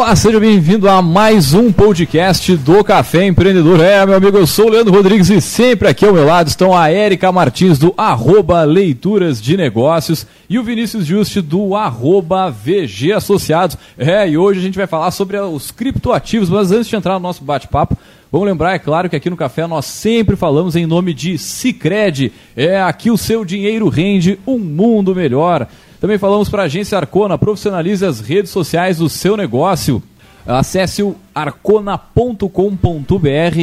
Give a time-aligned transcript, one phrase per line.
[0.00, 3.80] Olá, seja bem-vindo a mais um podcast do Café Empreendedor.
[3.80, 6.74] É, meu amigo, eu sou o Leandro Rodrigues e sempre aqui ao meu lado estão
[6.74, 13.12] a Érica Martins do arroba Leituras de Negócios e o Vinícius Juste do arroba VG
[13.12, 13.76] Associados.
[13.98, 17.20] É, e hoje a gente vai falar sobre os criptoativos, mas antes de entrar no
[17.20, 17.94] nosso bate-papo,
[18.32, 22.32] Vamos lembrar, é claro, que aqui no Café nós sempre falamos em nome de Cicred.
[22.54, 25.66] É aqui o seu dinheiro rende um mundo melhor.
[26.00, 30.02] Também falamos para a agência Arcona, profissionalize as redes sociais do seu negócio.
[30.46, 32.48] Acesse o arcona.com.br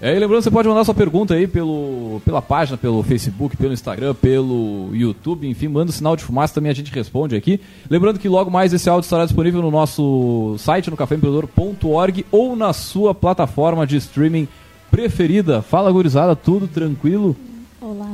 [0.00, 3.74] É, e lembrando, você pode mandar sua pergunta aí pelo, pela página, pelo Facebook, pelo
[3.74, 7.60] Instagram, pelo YouTube, enfim, manda um sinal de fumaça, também a gente responde aqui.
[7.88, 12.72] Lembrando que logo mais esse áudio estará disponível no nosso site, no caféempreendedor.org ou na
[12.72, 14.48] sua plataforma de streaming
[14.90, 15.60] preferida.
[15.60, 17.36] Fala, gurizada, tudo tranquilo?
[17.78, 18.08] Olá.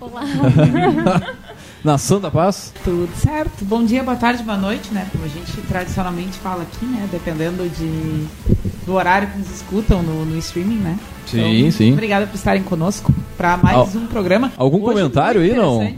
[0.00, 0.22] Olá.
[1.82, 2.74] Na Santa Paz?
[2.84, 3.64] Tudo certo.
[3.64, 5.08] Bom dia, boa tarde, boa noite, né?
[5.10, 7.08] Como a gente tradicionalmente fala aqui, né?
[7.10, 8.26] Dependendo de,
[8.84, 10.98] do horário que nos escutam no, no streaming, né?
[11.26, 11.92] Sim, então, sim.
[11.92, 14.52] Obrigada por estarem conosco para mais Al um programa.
[14.58, 15.78] Algum Hoje comentário aí, não?
[15.78, 15.96] Né?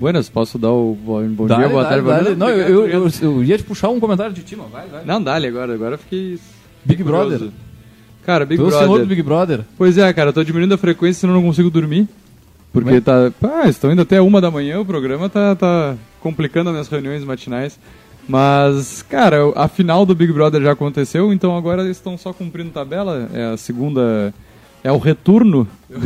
[0.00, 2.38] Buenas, posso dar o bom dia, boa tarde, boa noite?
[2.38, 4.70] Não, eu, eu, eu, ia te puxar um comentário de ti, mano.
[4.70, 5.04] Vai, vai.
[5.04, 6.38] Não, dá-lhe agora, agora fiquei...
[6.82, 7.50] Big Brother.
[8.24, 8.78] Cara, Big Brother.
[8.78, 9.04] Brother.
[9.04, 9.60] do Big Brother.
[9.76, 12.08] Pois é, cara, eu tô diminuindo a frequência, senão eu não consigo dormir.
[12.72, 13.04] Porque Mas...
[13.04, 13.32] tá.
[13.42, 17.24] Ah, estão indo até uma da manhã, o programa tá, tá complicando as minhas reuniões
[17.24, 17.78] matinais.
[18.28, 22.70] Mas, cara, a final do Big Brother já aconteceu, então agora eles estão só cumprindo
[22.70, 23.28] tabela.
[23.32, 24.32] É a segunda.
[24.84, 25.66] É o retorno.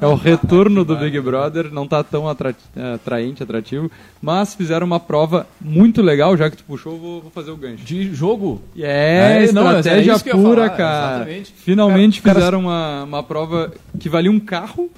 [0.00, 1.72] É o retorno do Big Brother.
[1.72, 2.54] Não tá tão atra,
[2.94, 3.90] atraente, atrativo.
[4.20, 7.84] Mas fizeram uma prova muito legal, já que tu puxou, vou, vou fazer o gancho.
[7.84, 8.62] De jogo?
[8.78, 11.16] É, é estratégia não, é pura, cara.
[11.16, 11.54] Exatamente.
[11.56, 12.74] Finalmente cara, fizeram cara...
[12.74, 14.90] Uma, uma prova que valia um carro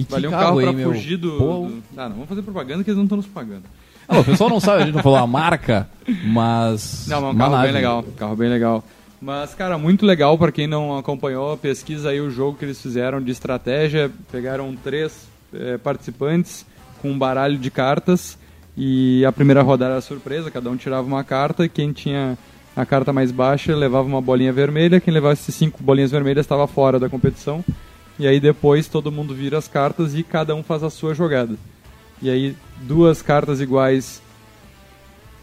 [0.00, 2.82] e que Valeu um carro, carro pra fugir do, do, Ah, não, vamos fazer propaganda
[2.82, 3.64] que eles não estão nos pagando.
[4.08, 5.88] Ah, o pessoal não sabe, a gente não falou a marca,
[6.24, 7.06] mas.
[7.06, 8.04] Não, mas um carro bem legal.
[8.16, 8.84] Carro bem legal.
[9.20, 13.20] Mas, cara, muito legal para quem não acompanhou, pesquisa aí o jogo que eles fizeram
[13.20, 14.10] de estratégia.
[14.32, 16.64] Pegaram três é, participantes
[17.02, 18.38] com um baralho de cartas
[18.76, 22.38] e a primeira rodada era surpresa, cada um tirava uma carta e quem tinha
[22.74, 26.98] a carta mais baixa levava uma bolinha vermelha, quem levasse cinco bolinhas vermelhas estava fora
[26.98, 27.62] da competição.
[28.20, 31.56] E aí depois todo mundo vira as cartas e cada um faz a sua jogada.
[32.20, 34.20] E aí duas cartas iguais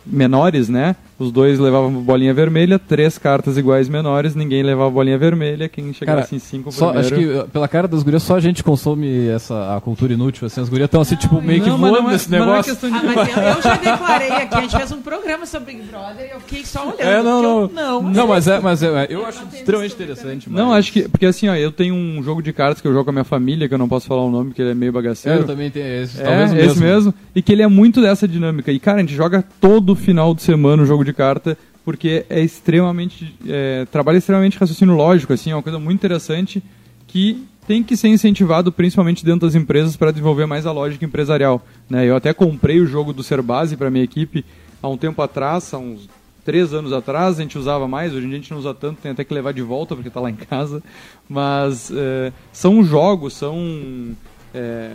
[0.06, 0.96] menores, né?
[1.20, 6.36] Os dois levavam bolinha vermelha, três cartas iguais menores, ninguém levava bolinha vermelha, quem chegasse
[6.36, 7.16] em cinco só, primeiro...
[7.16, 10.62] Acho que pela cara das gurias só a gente consome essa a cultura inútil, assim,
[10.62, 12.78] as gurias estão assim, tipo, meio que voando é- nesse é negócio.
[12.82, 15.74] Não é ah, mas eu, eu, já declarei aqui, a gente fez um programa sobre
[15.74, 17.02] Big Brother e eu fiquei só olhando.
[17.02, 17.62] É, não, não.
[17.62, 20.50] Eu, não, não, mas é, mas é, eu acho extremamente interessante.
[20.50, 20.60] Mas...
[20.60, 23.06] Não, acho que, porque assim, ó, eu tenho um jogo de cartas que eu jogo
[23.06, 24.92] com a minha família, que eu não posso falar o nome, porque ele é meio
[24.92, 25.40] bagaceiro.
[25.40, 26.82] Eu também tenho esse, é, talvez esse mesmo.
[26.82, 27.14] mesmo.
[27.36, 28.72] E que ele é muito dessa dinâmica.
[28.72, 31.58] E, cara, a gente joga todo final de semana o jogo de carta
[31.88, 36.62] porque é extremamente é, trabalha extremamente raciocínio lógico, assim, é uma coisa muito interessante
[37.08, 41.66] que tem que ser incentivado principalmente dentro das empresas para desenvolver mais a lógica empresarial.
[41.90, 42.06] Né?
[42.06, 44.44] Eu até comprei o jogo do Serbase para minha equipe
[44.82, 46.10] há um tempo atrás, há uns
[46.44, 49.02] três anos atrás, a gente usava mais, hoje em dia a gente não usa tanto,
[49.02, 50.82] tem até que levar de volta porque está lá em casa.
[51.28, 54.16] Mas é, são jogos, são
[54.54, 54.92] é,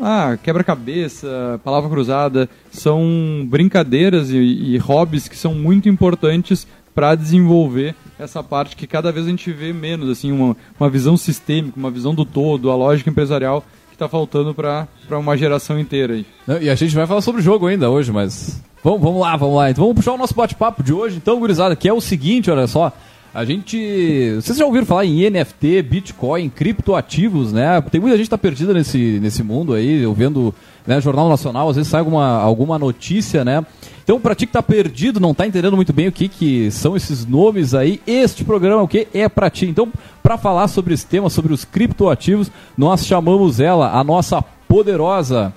[0.00, 7.94] ah, quebra-cabeça, palavra cruzada, são brincadeiras e, e hobbies que são muito importantes para desenvolver
[8.18, 11.90] essa parte que cada vez a gente vê menos, assim, uma, uma visão sistêmica, uma
[11.90, 16.14] visão do todo, a lógica empresarial que está faltando para uma geração inteira.
[16.14, 16.26] Aí.
[16.60, 19.56] E a gente vai falar sobre o jogo ainda hoje, mas vamos, vamos lá, vamos
[19.56, 19.70] lá.
[19.70, 22.66] Então vamos puxar o nosso bate-papo de hoje, então, gurizada, que é o seguinte, olha
[22.66, 22.92] só.
[23.32, 24.34] A gente.
[24.34, 27.80] Vocês já ouviram falar em NFT, Bitcoin, criptoativos, né?
[27.82, 30.52] Tem muita gente que tá perdida nesse, nesse mundo aí, eu vendo
[30.84, 33.64] né, Jornal Nacional, às vezes sai alguma, alguma notícia, né?
[34.02, 36.96] Então, para ti que tá perdido, não tá entendendo muito bem o que, que são
[36.96, 39.66] esses nomes aí, este programa o que é para ti.
[39.66, 39.88] Então,
[40.20, 45.52] para falar sobre esse tema, sobre os criptoativos, nós chamamos ela, a nossa poderosa.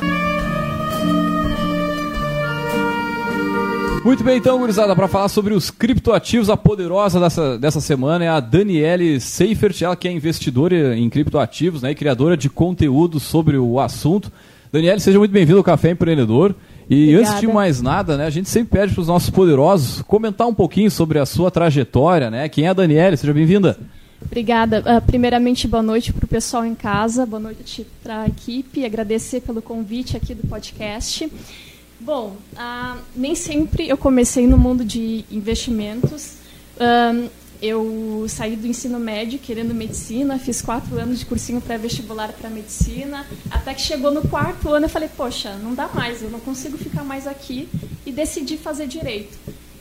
[4.03, 8.27] Muito bem, então, gurizada, para falar sobre os criptoativos, a poderosa dessa, dessa semana é
[8.27, 13.57] a Daniele Seifert, ela que é investidora em criptoativos né, e criadora de conteúdo sobre
[13.57, 14.29] o assunto.
[14.73, 16.53] Daniele, seja muito bem-vindo ao Café Empreendedor.
[16.89, 17.29] E Obrigada.
[17.29, 20.53] antes de mais nada, né, a gente sempre pede para os nossos poderosos comentar um
[20.53, 22.50] pouquinho sobre a sua trajetória, né?
[22.50, 23.15] Quem é a Daniele?
[23.15, 23.79] Seja bem-vinda.
[24.21, 24.79] Obrigada.
[24.81, 29.39] Uh, primeiramente, boa noite para o pessoal em casa, boa noite para a equipe, agradecer
[29.39, 31.31] pelo convite aqui do podcast.
[32.03, 36.33] Bom, ah, nem sempre eu comecei no mundo de investimentos.
[36.77, 37.29] Um,
[37.61, 43.25] eu saí do ensino médio querendo medicina, fiz quatro anos de cursinho pré-vestibular para medicina,
[43.50, 46.77] até que chegou no quarto ano eu falei, poxa, não dá mais, eu não consigo
[46.77, 47.69] ficar mais aqui
[48.05, 49.38] e decidi fazer direito.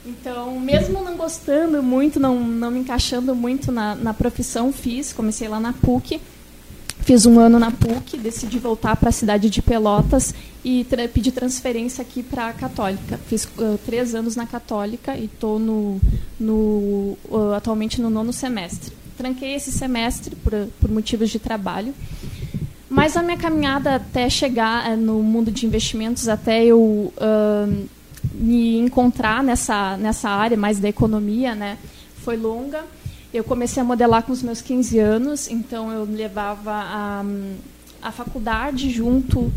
[0.07, 5.49] Então, mesmo não gostando muito, não, não me encaixando muito na, na profissão, fiz, comecei
[5.49, 6.21] lá na PUC,
[7.03, 10.33] Fiz um ano na PUC, decidi voltar para a cidade de Pelotas
[10.65, 13.19] e tra pedi transferência aqui para a Católica.
[13.27, 16.01] Fiz uh, três anos na Católica e estou no,
[16.39, 18.93] no uh, atualmente no nono semestre.
[19.19, 21.93] Tranquei esse semestre por, por motivos de trabalho.
[22.89, 27.13] Mas a minha caminhada até chegar uh, no mundo de investimentos, até eu
[28.33, 31.79] me encontrar nessa, nessa área mais da economia, né,
[32.23, 32.85] foi longa.
[33.33, 37.25] Eu comecei a modelar com os meus 15 anos, então eu levava a,
[38.03, 39.51] a faculdade junto.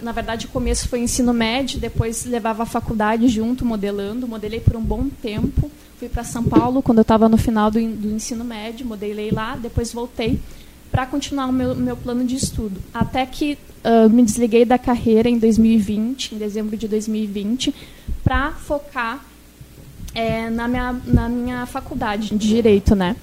[0.00, 4.26] na verdade, o começo foi ensino médio, depois levava a faculdade junto, modelando.
[4.26, 5.70] Modelei por um bom tempo.
[5.98, 9.54] Fui para São Paulo quando eu estava no final do, do ensino médio, modelei lá,
[9.54, 10.40] depois voltei
[10.90, 12.80] para continuar o meu, meu plano de estudo.
[12.92, 17.72] Até que uh, me desliguei da carreira em 2020, em dezembro de 2020,
[18.24, 19.24] para focar
[20.14, 23.16] é, na, minha, na minha faculdade de Direito, né?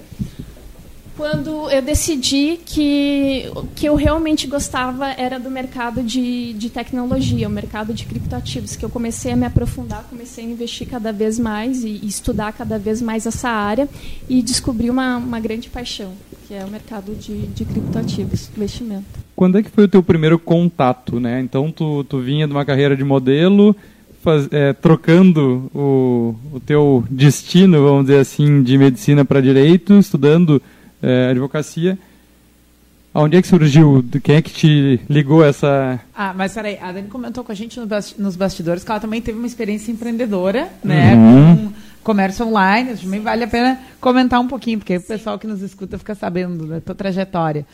[1.20, 7.52] Quando eu decidi que que eu realmente gostava era do mercado de, de tecnologia, o
[7.52, 11.84] mercado de criptoativos, que eu comecei a me aprofundar, comecei a investir cada vez mais
[11.84, 13.90] e, e estudar cada vez mais essa área
[14.30, 16.14] e descobri uma, uma grande paixão,
[16.48, 19.20] que é o mercado de, de criptoativos, investimento.
[19.36, 21.42] Quando é que foi o teu primeiro contato, né?
[21.42, 23.76] Então tu, tu vinha de uma carreira de modelo,
[24.22, 30.62] faz, é, trocando o, o teu destino, vamos dizer assim, de medicina para direito, estudando
[31.02, 31.98] é, advocacia.
[33.14, 34.06] Onde é que surgiu?
[34.24, 36.00] Quem é que te ligou essa.
[36.16, 37.80] Ah, mas peraí, a Dani comentou com a gente
[38.18, 41.16] nos bastidores que ela também teve uma experiência empreendedora, né?
[41.16, 41.56] Uhum.
[41.56, 41.74] Com
[42.04, 42.96] comércio online.
[42.96, 46.68] Também vale a pena comentar um pouquinho, porque o pessoal que nos escuta fica sabendo
[46.68, 47.66] da tua trajetória.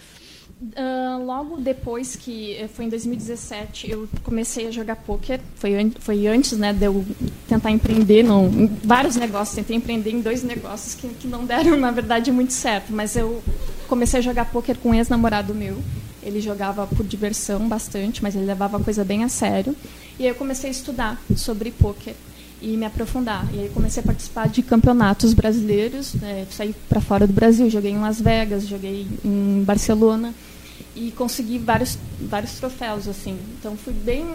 [0.61, 5.91] Uh, logo depois que eh, foi em 2017 eu comecei a jogar poker foi, an
[5.99, 7.05] foi antes né de eu
[7.45, 9.53] tentar empreender no, em vários negócios.
[9.53, 12.93] Tentei empreender em dois negócios que, que não deram na verdade muito certo.
[12.93, 13.43] Mas eu
[13.89, 15.77] comecei a jogar poker com um ex-namorado meu.
[16.23, 19.75] Ele jogava por diversão bastante mas ele levava a coisa bem a sério.
[20.17, 22.15] E aí eu comecei a estudar sobre poker
[22.65, 23.47] e me aprofundar.
[23.53, 27.91] E aí comecei a participar de campeonatos brasileiros, né, saí para fora do Brasil, joguei
[27.91, 30.33] em Las Vegas, joguei em Barcelona
[30.95, 33.37] e consegui vários vários troféus assim.
[33.59, 34.25] Então fui bem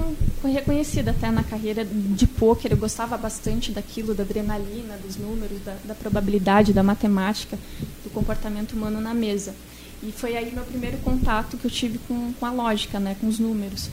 [0.44, 2.70] reconhecida até na carreira de pôquer.
[2.70, 7.58] Eu gostava bastante daquilo, da adrenalina, dos números, da, da probabilidade, da matemática,
[8.04, 9.56] do comportamento humano na mesa.
[10.04, 13.26] E foi aí meu primeiro contato que eu tive com, com a lógica, né, com
[13.26, 13.90] os números.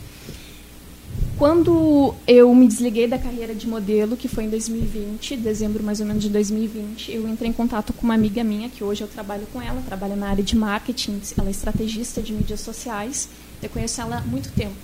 [1.38, 6.06] Quando eu me desliguei da carreira de modelo, que foi em 2020, dezembro mais ou
[6.06, 9.46] menos de 2020, eu entrei em contato com uma amiga minha, que hoje eu trabalho
[9.52, 13.28] com ela, trabalha na área de marketing, ela é estrategista de mídias sociais.
[13.62, 14.74] Eu conheço ela há muito tempo.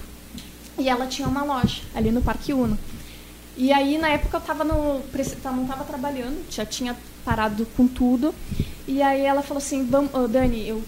[0.78, 2.78] E ela tinha uma loja ali no Parque Uno.
[3.56, 5.00] E aí, na época, eu tava no,
[5.44, 8.32] não estava trabalhando, já tinha parado com tudo.
[8.86, 10.84] E aí ela falou assim, Vamos, oh, Dani, eu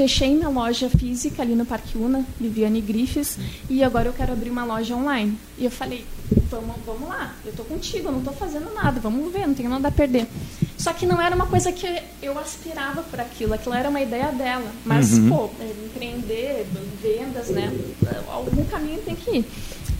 [0.00, 3.36] fechei minha loja física ali no Parque Una, Viviane Griffiths,
[3.68, 5.36] e agora eu quero abrir uma loja online.
[5.58, 6.06] E eu falei,
[6.50, 9.68] vamos, vamos lá, eu tô contigo, eu não tô fazendo nada, vamos ver, não tenho
[9.68, 10.26] nada a perder.
[10.78, 11.86] Só que não era uma coisa que
[12.22, 14.72] eu aspirava por aquilo, aquilo era uma ideia dela.
[14.86, 15.28] Mas, uhum.
[15.28, 16.66] pô, é, empreender,
[17.02, 17.70] vendas, né?
[18.28, 19.44] Algum caminho tem que ir.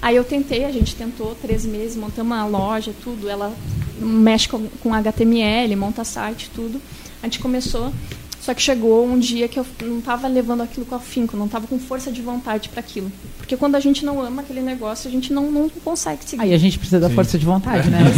[0.00, 3.28] Aí eu tentei, a gente tentou três meses, montamos uma loja, tudo.
[3.28, 3.54] Ela
[3.98, 6.80] mexe com, com HTML, monta site, tudo.
[7.22, 7.92] A gente começou
[8.40, 11.66] só que chegou um dia que eu não estava levando aquilo com afinco, não estava
[11.66, 13.12] com força de vontade para aquilo.
[13.36, 16.42] Porque quando a gente não ama aquele negócio, a gente não, não consegue seguir.
[16.42, 18.00] Aí a gente precisa da força de vontade, né?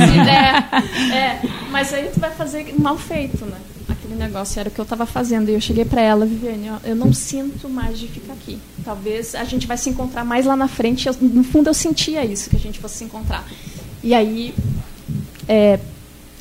[1.13, 3.59] É, é, mas aí tu vai fazer mal feito, né?
[3.89, 5.49] Aquele negócio era o que eu estava fazendo.
[5.49, 8.59] E eu cheguei para ela, Viviane, ó, eu não sinto mais de ficar aqui.
[8.85, 11.09] Talvez a gente vai se encontrar mais lá na frente.
[11.09, 13.45] Eu, no fundo, eu sentia isso, que a gente fosse se encontrar.
[14.03, 14.55] E aí,
[15.49, 15.81] é,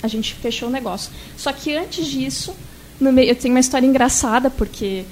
[0.04, 1.12] a gente fechou o negócio.
[1.36, 2.56] Só que antes disso
[3.02, 5.04] no meio, eu tenho uma história engraçada, porque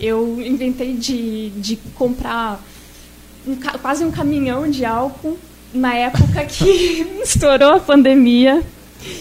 [0.00, 2.62] eu inventei de, de comprar
[3.46, 5.38] um, quase um caminhão de álcool
[5.72, 8.62] na época que estourou a pandemia.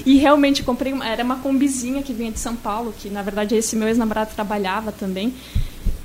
[0.06, 3.53] E realmente comprei, uma, era uma combizinha que vinha de São Paulo, que na verdade
[3.53, 5.34] esse meu ex-namorado trabalhava também.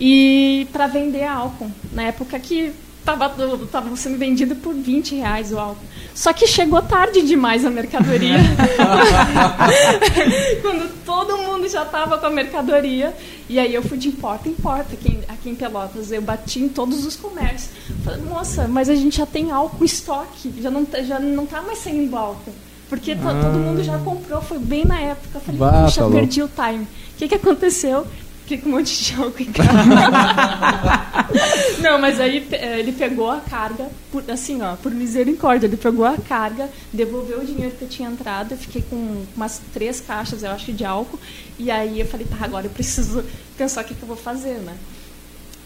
[0.00, 2.72] E para vender álcool, na época que
[3.04, 3.28] tava,
[3.70, 5.84] tava sendo vendido por 20 reais o álcool.
[6.14, 8.38] Só que chegou tarde demais a mercadoria.
[10.62, 13.14] Quando todo mundo já estava com a mercadoria.
[13.48, 16.10] E aí eu fui de porta em porta aqui, aqui em Pelotas.
[16.10, 17.70] Eu bati em todos os comércios.
[18.04, 20.52] Falei, moça, mas a gente já tem álcool em estoque.
[20.60, 22.52] Já não, tá, já não tá mais saindo álcool.
[22.88, 23.16] Porque ah.
[23.16, 25.38] todo mundo já comprou, foi bem na época.
[25.38, 26.84] Eu falei, puxa, tá perdi o time.
[26.84, 28.06] O que, que aconteceu?
[28.48, 29.68] Fiquei com um monte de álcool em casa.
[31.82, 36.06] Não, mas aí eh, ele pegou a carga, por, assim, ó, por misericórdia, ele pegou
[36.06, 40.42] a carga, devolveu o dinheiro que eu tinha entrado, eu fiquei com umas três caixas,
[40.42, 41.20] eu acho, de álcool,
[41.58, 43.22] e aí eu falei, tá, agora eu preciso
[43.58, 44.74] pensar o que, que eu vou fazer, né?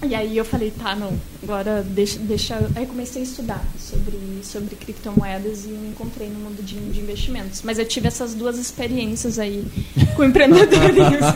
[0.04, 2.58] E aí eu falei, tá, não, agora deixa, deixa.
[2.74, 7.62] Aí comecei a estudar sobre, sobre criptomoedas e me encontrei no mundo de, de investimentos.
[7.62, 9.64] Mas eu tive essas duas experiências aí
[10.16, 11.28] com empreendedorismo.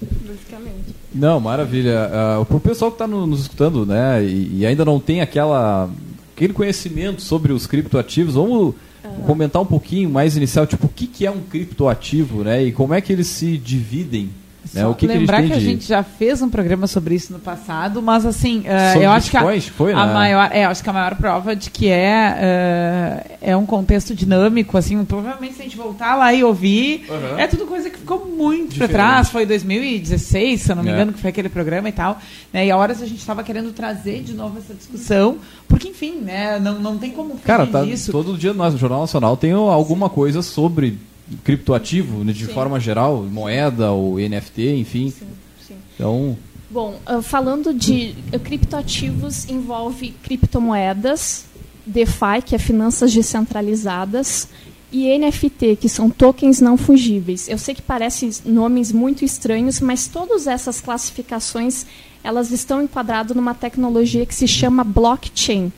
[0.00, 0.94] Basicamente.
[1.14, 2.08] Não, maravilha.
[2.40, 5.20] Uh, para o pessoal que está no, nos escutando, né, e, e, ainda não tem
[5.20, 5.90] aquela,
[6.34, 9.22] aquele conhecimento sobre os criptoativos, vamos uhum.
[9.26, 12.94] comentar um pouquinho mais inicial, tipo, o que, que é um criptoativo, né, e como
[12.94, 14.30] é que eles se dividem
[14.72, 14.86] né?
[14.86, 17.38] O que lembrar que, a, que a gente já fez um programa sobre isso no
[17.38, 20.12] passado, mas assim, uh, eu acho que a, foi, a né?
[20.12, 24.76] maior, é, acho que a maior prova de que é uh, é um contexto dinâmico,
[24.76, 27.38] assim, provavelmente se a gente voltar lá e ouvir, uhum.
[27.38, 30.92] é tudo coisa que ficou muito para trás, foi 2016, se eu não me é.
[30.92, 32.20] engano, que foi aquele programa e tal,
[32.52, 32.66] né?
[32.66, 35.38] E a horas a gente estava querendo trazer de novo essa discussão,
[35.68, 38.12] porque enfim, né, não, não tem como Cara, tá, isso.
[38.12, 40.98] todo dia no Jornal Nacional tem alguma coisa sobre
[41.44, 42.52] criptoativo, né, de sim.
[42.52, 45.10] forma geral, moeda ou NFT, enfim.
[45.10, 45.26] Sim,
[45.66, 45.74] sim.
[45.94, 46.36] Então.
[46.70, 51.44] Bom, uh, falando de criptoativos, envolve criptomoedas,
[51.84, 54.48] DeFi, que é finanças descentralizadas,
[54.92, 57.48] e NFT, que são tokens não fungíveis.
[57.48, 61.86] Eu sei que parecem nomes muito estranhos, mas todas essas classificações
[62.22, 65.72] elas estão enquadradas numa tecnologia que se chama blockchain,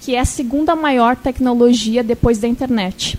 [0.00, 3.18] que é a segunda maior tecnologia depois da internet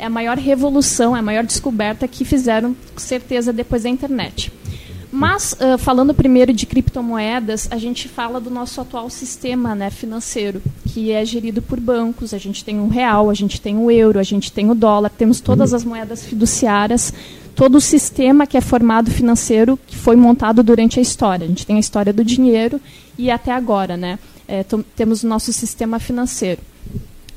[0.00, 4.50] é a maior revolução, é a maior descoberta que fizeram, com certeza, depois da internet.
[5.12, 10.62] Mas, uh, falando primeiro de criptomoedas, a gente fala do nosso atual sistema né, financeiro,
[10.86, 12.32] que é gerido por bancos.
[12.32, 15.10] A gente tem o real, a gente tem o euro, a gente tem o dólar,
[15.10, 17.12] temos todas as moedas fiduciárias,
[17.56, 21.44] todo o sistema que é formado financeiro que foi montado durante a história.
[21.44, 22.80] A gente tem a história do dinheiro
[23.18, 24.18] e até agora, né?
[24.46, 24.64] É,
[24.96, 26.60] temos o nosso sistema financeiro.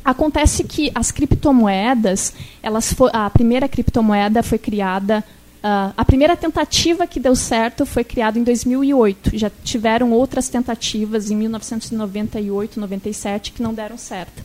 [0.03, 5.24] Acontece que as criptomoedas, elas a primeira criptomoeda foi criada,
[5.63, 9.38] uh, a primeira tentativa que deu certo foi criada em 2008.
[9.38, 14.43] Já tiveram outras tentativas em 1998, 97 que não deram certo.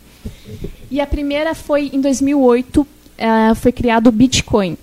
[0.90, 2.86] E a primeira foi em 2008, uh,
[3.18, 4.76] ah, foi criado o Bitcoin.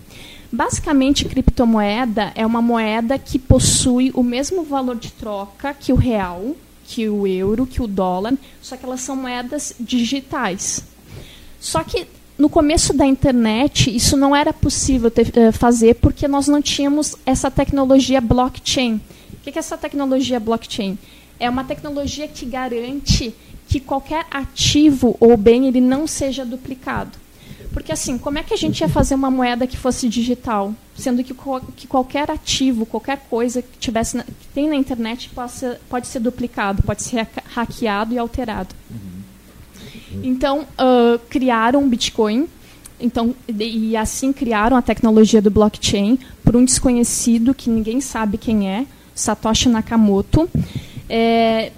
[0.52, 6.56] Basicamente, criptomoeda é uma moeda que possui o mesmo valor de troca que o real,
[6.88, 10.84] que o euro, que o dólar, só que elas são moedas digitais.
[11.60, 16.48] Só que no começo da internet isso não era possível ter, uh, fazer porque nós
[16.48, 19.02] não tínhamos essa tecnologia blockchain.
[19.34, 20.98] O que é essa tecnologia blockchain?
[21.40, 23.34] É uma tecnologia que garante
[23.68, 27.25] que qualquer ativo ou bem ele não seja duplicado.
[27.76, 31.22] Porque assim, como é que a gente ia fazer uma moeda que fosse digital, sendo
[31.22, 31.36] que,
[31.76, 36.22] que qualquer ativo, qualquer coisa que tivesse na, que tem na internet possa, pode ser
[36.22, 38.74] duplicado, pode ser hackeado e alterado.
[38.90, 40.22] Uhum.
[40.24, 42.48] Então uh, criaram o Bitcoin,
[42.98, 48.70] então e assim criaram a tecnologia do blockchain por um desconhecido que ninguém sabe quem
[48.70, 50.50] é, Satoshi Nakamoto
[51.10, 51.72] é,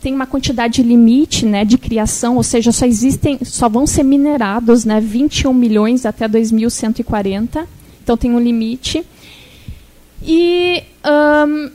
[0.00, 4.84] tem uma quantidade limite né, de criação, ou seja, só existem, só vão ser minerados
[4.84, 7.66] né, 21 milhões até 2140.
[8.02, 9.04] Então tem um limite.
[10.22, 10.82] E
[11.46, 11.70] um,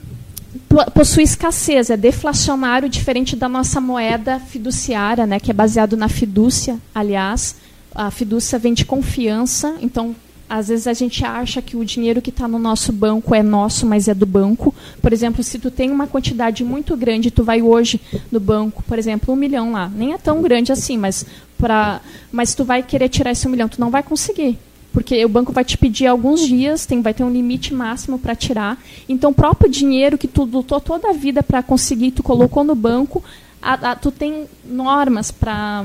[0.93, 6.79] possui escassez, é deflacionário, diferente da nossa moeda fiduciária, né, que é baseado na fidúcia,
[6.93, 7.55] aliás.
[7.93, 10.15] A fidúcia vem de confiança, então
[10.49, 13.85] às vezes a gente acha que o dinheiro que está no nosso banco é nosso,
[13.85, 14.73] mas é do banco.
[15.01, 17.99] Por exemplo, se tu tem uma quantidade muito grande, tu vai hoje
[18.31, 19.89] no banco, por exemplo, um milhão lá.
[19.89, 21.25] Nem é tão grande assim, mas
[21.57, 21.99] para,
[22.31, 24.59] mas tu vai querer tirar esse um milhão, tu não vai conseguir,
[24.93, 28.35] porque o banco vai te pedir alguns dias, tem, vai ter um limite máximo para
[28.35, 28.77] tirar.
[29.09, 32.75] Então, o próprio dinheiro que tu lutou toda a vida para conseguir, tu colocou no
[32.75, 33.23] banco,
[33.61, 35.83] a, a, tu tem normas para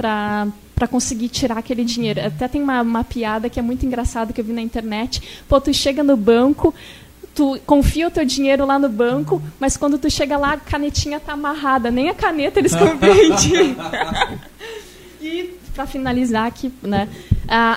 [0.00, 2.26] para para conseguir tirar aquele dinheiro.
[2.26, 5.42] Até tem uma, uma piada que é muito engraçada que eu vi na internet.
[5.46, 6.74] Pô, tu chega no banco,
[7.34, 11.20] tu confia o teu dinheiro lá no banco, mas quando tu chega lá, a canetinha
[11.20, 13.76] tá amarrada, nem a caneta eles compreendem.
[15.20, 17.06] e para finalizar aqui, né,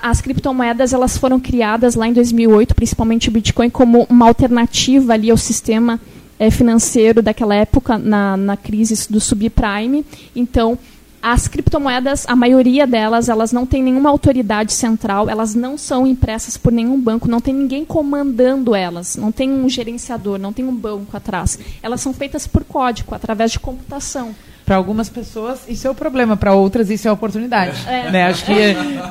[0.02, 5.30] as criptomoedas elas foram criadas lá em 2008, principalmente o Bitcoin, como uma alternativa ali
[5.30, 6.00] ao sistema
[6.40, 10.06] é, financeiro daquela época, na, na crise do subprime.
[10.34, 10.80] Então,
[11.24, 16.58] as criptomoedas, a maioria delas, elas não têm nenhuma autoridade central, elas não são impressas
[16.58, 20.76] por nenhum banco, não tem ninguém comandando elas, não tem um gerenciador, não tem um
[20.76, 21.58] banco atrás.
[21.82, 24.36] Elas são feitas por código, através de computação.
[24.66, 27.78] Para algumas pessoas isso é o problema, para outras isso é a oportunidade.
[27.88, 28.12] É.
[28.12, 28.26] Né?
[28.26, 28.54] Acho que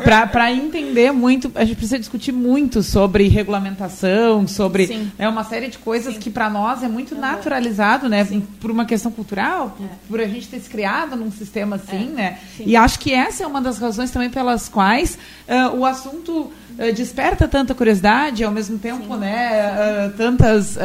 [0.03, 5.79] para entender muito, a gente precisa discutir muito sobre regulamentação, sobre é uma série de
[5.79, 6.21] coisas Sim.
[6.21, 8.25] que para nós é muito naturalizado, né?
[8.25, 8.43] Sim.
[8.61, 9.89] Por uma questão cultural, por, é.
[10.09, 12.15] por, a gente ter se criado num sistema assim, é.
[12.15, 12.39] né?
[12.61, 15.19] E acho que essa é uma das razões também pelas quais
[15.49, 16.33] uh, o assunto
[16.79, 20.77] uh, desperta tanta curiosidade, ao mesmo tempo, né, uh, tantas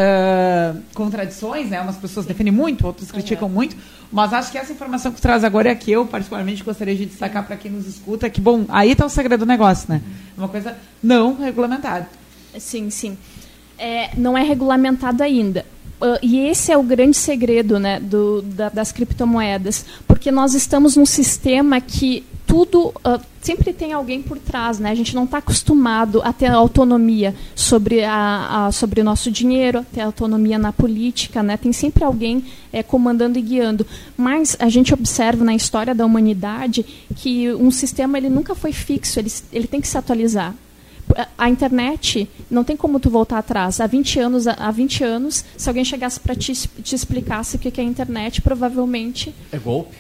[0.94, 1.82] contradições, né?
[1.82, 3.76] Umas pessoas defendem muito, outras criticam muito,
[4.12, 6.96] mas acho que essa informação que tu traz agora é a que eu, particularmente, gostaria
[6.96, 10.02] de destacar para quem nos escuta, que, bom, aí está o segredo do negócio, né?
[10.36, 12.08] É uma coisa não regulamentada.
[12.58, 13.18] Sim, sim.
[13.78, 15.66] É, não é regulamentado ainda.
[16.00, 20.96] Uh, e esse é o grande segredo né, do, da, das criptomoedas, porque nós estamos
[20.96, 24.90] num sistema que tudo uh, sempre tem alguém por trás, né?
[24.90, 29.86] A gente não está acostumado a ter autonomia sobre a, a, sobre o nosso dinheiro,
[29.94, 31.58] ter autonomia na política, né?
[31.58, 33.86] Tem sempre alguém é, comandando e guiando.
[34.16, 36.86] Mas a gente observa na história da humanidade
[37.16, 40.56] que um sistema ele nunca foi fixo, ele, ele tem que se atualizar
[41.38, 43.80] a internet não tem como tu voltar atrás.
[43.80, 47.80] Há 20 anos, há 20 anos, se alguém chegasse para te, te explicasse o que
[47.80, 49.96] é a internet, provavelmente é golpe.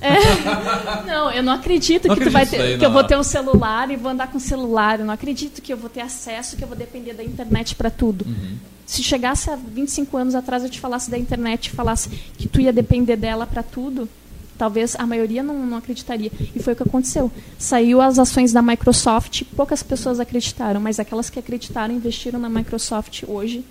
[0.00, 0.16] É.
[1.06, 3.22] Não, eu não acredito não que, acredito tu vai ter, que eu vou ter um
[3.22, 5.00] celular e vou andar com celular.
[5.00, 7.90] Eu não acredito que eu vou ter acesso, que eu vou depender da internet para
[7.90, 8.24] tudo.
[8.26, 8.56] Uhum.
[8.84, 12.60] Se chegasse há 25 anos atrás eu te falasse da internet e falasse que tu
[12.60, 14.08] ia depender dela para tudo,
[14.56, 16.30] talvez a maioria não, não, acreditaria.
[16.54, 17.30] E foi o que aconteceu.
[17.58, 23.24] Saiu as ações da Microsoft, poucas pessoas acreditaram, mas aquelas que acreditaram investiram na Microsoft
[23.26, 23.64] hoje.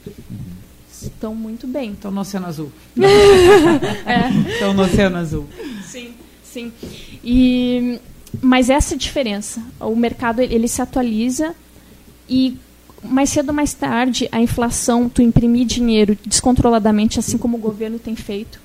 [1.02, 1.92] Estão muito bem.
[1.92, 2.72] Estão no Oceano Azul.
[2.98, 4.52] é.
[4.54, 5.46] Estão no Oceano Azul.
[5.86, 6.14] Sim,
[6.44, 6.72] sim.
[7.24, 8.00] E,
[8.42, 9.62] mas essa é diferença.
[9.80, 11.54] O mercado ele se atualiza
[12.30, 12.58] e
[13.04, 18.00] mais cedo ou mais tarde a inflação, tu imprimir dinheiro descontroladamente, assim como o governo
[18.00, 18.60] tem feito.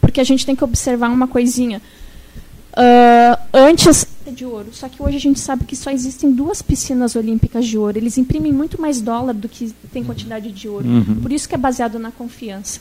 [0.00, 1.80] Porque a gente tem que observar uma coisinha.
[2.72, 7.16] Uh, antes de ouro, só que hoje a gente sabe que só existem duas piscinas
[7.16, 7.96] olímpicas de ouro.
[7.96, 10.86] Eles imprimem muito mais dólar do que tem quantidade de ouro.
[10.86, 11.20] Uhum.
[11.22, 12.80] Por isso que é baseado na confiança.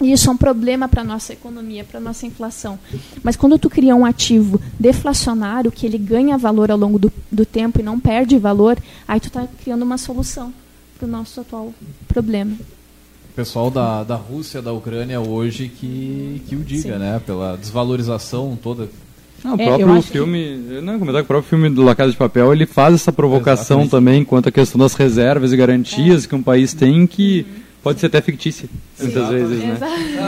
[0.00, 2.78] E isso é um problema para a nossa economia, para a nossa inflação.
[3.22, 7.46] Mas quando tu cria um ativo deflacionário, que ele ganha valor ao longo do, do
[7.46, 8.78] tempo e não perde valor,
[9.08, 10.52] aí tu está criando uma solução
[10.98, 11.74] para o nosso atual
[12.06, 12.56] problema.
[13.36, 16.98] Pessoal da, da Rússia, da Ucrânia hoje que, que o diga, Sim.
[16.98, 17.20] né?
[17.24, 18.88] Pela desvalorização toda
[19.44, 20.80] não, o é, próprio filme, que...
[20.80, 23.82] não comentar que o próprio filme do La Casa de Papel, ele faz essa provocação
[23.82, 23.90] Exatamente.
[23.90, 26.28] também quanto à questão das reservas e garantias é.
[26.28, 28.68] que um país tem que uhum pode ser até fictícia,
[29.00, 29.78] muitas vezes, né?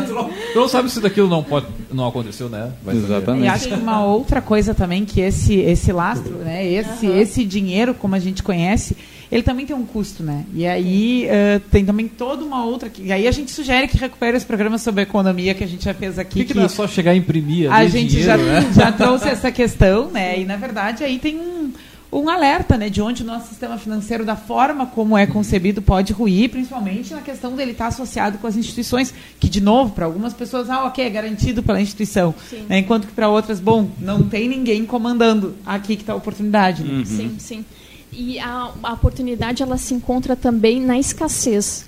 [0.06, 2.70] tu, não, tu não sabe se daquilo não, pode, não aconteceu, né?
[2.84, 3.46] Vai Exatamente.
[3.46, 6.64] E acho que uma outra coisa também que esse, esse lastro, né?
[6.64, 7.18] Esse, uhum.
[7.18, 8.96] esse dinheiro, como a gente conhece,
[9.30, 10.44] ele também tem um custo, né?
[10.54, 12.90] E aí uh, tem também toda uma outra.
[12.98, 15.94] E aí a gente sugere que recupere esse programa sobre economia que a gente já
[15.94, 16.40] fez aqui.
[16.40, 17.70] Por que, que, não é só chegar a imprimir?
[17.72, 18.70] A gente dinheiro, já, né?
[18.74, 20.40] já trouxe essa questão, né?
[20.40, 21.70] E na verdade aí tem um
[22.10, 26.12] um alerta né, de onde o nosso sistema financeiro, da forma como é concebido, pode
[26.12, 30.32] ruir, principalmente na questão dele estar associado com as instituições, que, de novo, para algumas
[30.32, 32.34] pessoas, ah, ok, é garantido pela instituição.
[32.68, 36.82] Né, enquanto que para outras, bom, não tem ninguém comandando aqui que está a oportunidade.
[36.82, 36.98] Né?
[36.98, 37.04] Uhum.
[37.04, 37.64] Sim, sim.
[38.12, 41.86] E a, a oportunidade ela se encontra também na escassez.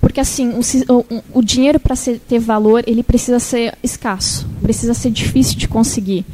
[0.00, 0.52] Porque assim,
[0.88, 1.94] o, o, dinheiro para
[2.26, 6.24] ter valor, ele precisa ser escasso, precisa ser difícil de conseguir.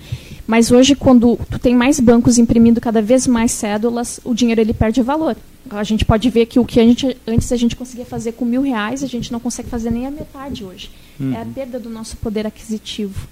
[0.47, 4.73] Mas hoje, quando tu tem mais bancos imprimindo cada vez mais cédulas, o dinheiro ele
[4.73, 5.37] perde valor.
[5.69, 8.45] A gente pode ver que o que a gente, antes a gente conseguia fazer com
[8.45, 10.89] mil reais, a gente não consegue fazer nem a metade hoje.
[11.19, 11.35] Uhum.
[11.35, 13.27] É a perda do nosso poder aquisitivo.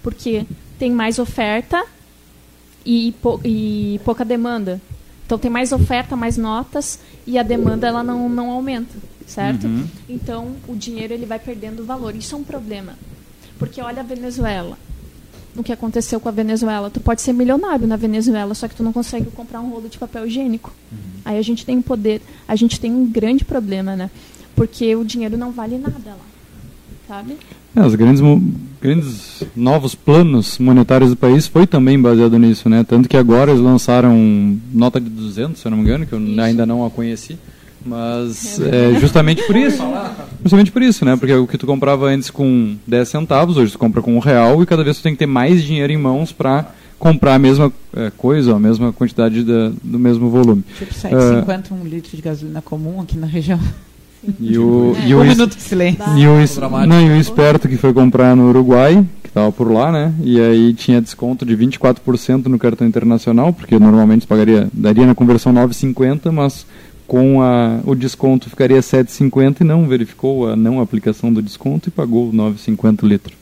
[0.00, 0.46] Porque
[0.78, 1.84] tem mais oferta
[2.86, 3.12] e,
[3.44, 4.80] e pouca demanda.
[5.30, 8.92] Então tem mais oferta, mais notas e a demanda ela não, não aumenta,
[9.28, 9.68] certo?
[9.68, 9.86] Uhum.
[10.08, 12.16] Então o dinheiro ele vai perdendo valor.
[12.16, 12.94] Isso é um problema.
[13.56, 14.76] Porque olha a Venezuela
[15.54, 16.90] o que aconteceu com a Venezuela.
[16.90, 19.98] Tu pode ser milionário na Venezuela, só que tu não consegue comprar um rolo de
[19.98, 20.72] papel higiênico.
[20.90, 20.98] Uhum.
[21.24, 24.10] Aí a gente tem um poder, a gente tem um grande problema, né?
[24.56, 26.26] Porque o dinheiro não vale nada lá,
[27.06, 27.36] sabe?
[27.76, 28.20] É, os grandes,
[28.80, 32.84] grandes novos planos monetários do país foi também baseado nisso, né?
[32.86, 36.20] Tanto que agora eles lançaram nota de 200, se eu não me engano, que eu
[36.20, 36.40] Isso.
[36.40, 37.38] ainda não a conheci.
[37.84, 39.82] Mas é, é justamente por isso.
[40.42, 41.16] Justamente por isso, né?
[41.16, 44.62] Porque o que tu comprava antes com 10 centavos, hoje tu compra com um real
[44.62, 47.72] e cada vez tu tem que ter mais dinheiro em mãos para comprar a mesma
[47.96, 50.62] é, coisa, a mesma quantidade da, do mesmo volume.
[50.78, 53.58] Tipo 7,50 uh, um litro de gasolina comum aqui na região.
[54.38, 56.02] E o, É, e o, um minuto de silêncio.
[56.16, 56.56] e o, es-
[56.86, 60.12] não, e o esperto que foi comprar no Uruguai, que tava por lá, né?
[60.22, 65.52] E aí tinha desconto de 24% no cartão internacional, porque normalmente pagaria, daria na conversão
[65.54, 66.66] 9,50, mas
[67.06, 71.90] com a, o desconto ficaria 7,50 e não verificou a não aplicação do desconto e
[71.90, 73.34] pagou 9,50 litro.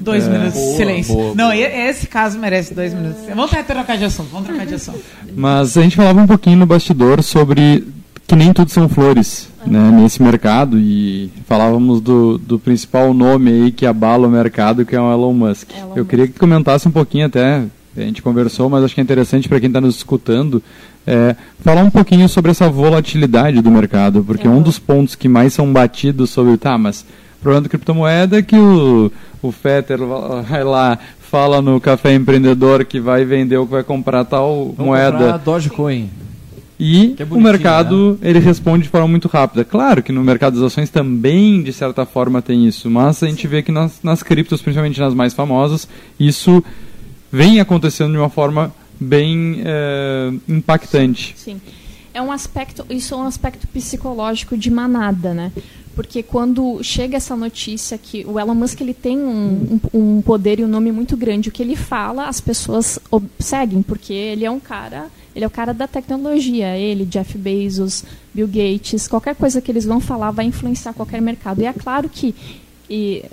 [0.00, 1.14] Dois minutos de silêncio.
[1.14, 1.54] boa, não, boa.
[1.56, 3.22] e- esse caso merece dois minutos.
[3.28, 4.98] Vamos ter- trocar de assunto, vamos trocar de assunto.
[5.36, 7.84] Mas a gente falava um pouquinho no bastidor sobre
[8.26, 13.72] que nem tudo são flores né, nesse mercado e falávamos do, do principal nome aí
[13.72, 15.70] que abala o mercado, que é o Elon Musk.
[15.76, 17.64] Elon Eu queria que comentasse um pouquinho até,
[17.96, 20.62] a gente conversou, mas acho que é interessante para quem está nos escutando,
[21.06, 24.62] é, falar um pouquinho sobre essa volatilidade do mercado, porque um Uhum.
[24.62, 28.56] dos pontos que mais são batidos sobre, tá, mas o problema da criptomoeda é que
[28.56, 29.98] o, o Fetter
[30.48, 30.98] vai lá,
[31.30, 35.36] fala no café empreendedor que vai vender ou que vai comprar tal Vamos moeda comprar
[35.38, 36.08] Dogecoin.
[36.78, 39.64] E é o mercado ele responde de forma muito rápida.
[39.64, 43.46] Claro que no mercado das ações também, de certa forma, tem isso, mas a gente
[43.46, 46.62] vê que nas, nas criptos, principalmente nas mais famosas, isso
[47.30, 51.34] vem acontecendo de uma forma bem eh, impactante.
[51.36, 51.60] Sim.
[52.12, 55.50] É um aspecto, isso é um aspecto psicológico de manada, né?
[55.96, 60.60] Porque quando chega essa notícia que o Elon Musk ele tem um, um, um poder
[60.60, 62.98] e um nome muito grande, o que ele fala as pessoas
[63.38, 68.04] seguem, porque ele é um cara, ele é o cara da tecnologia, ele, Jeff Bezos,
[68.32, 71.60] Bill Gates, qualquer coisa que eles vão falar vai influenciar qualquer mercado.
[71.60, 72.34] E é claro que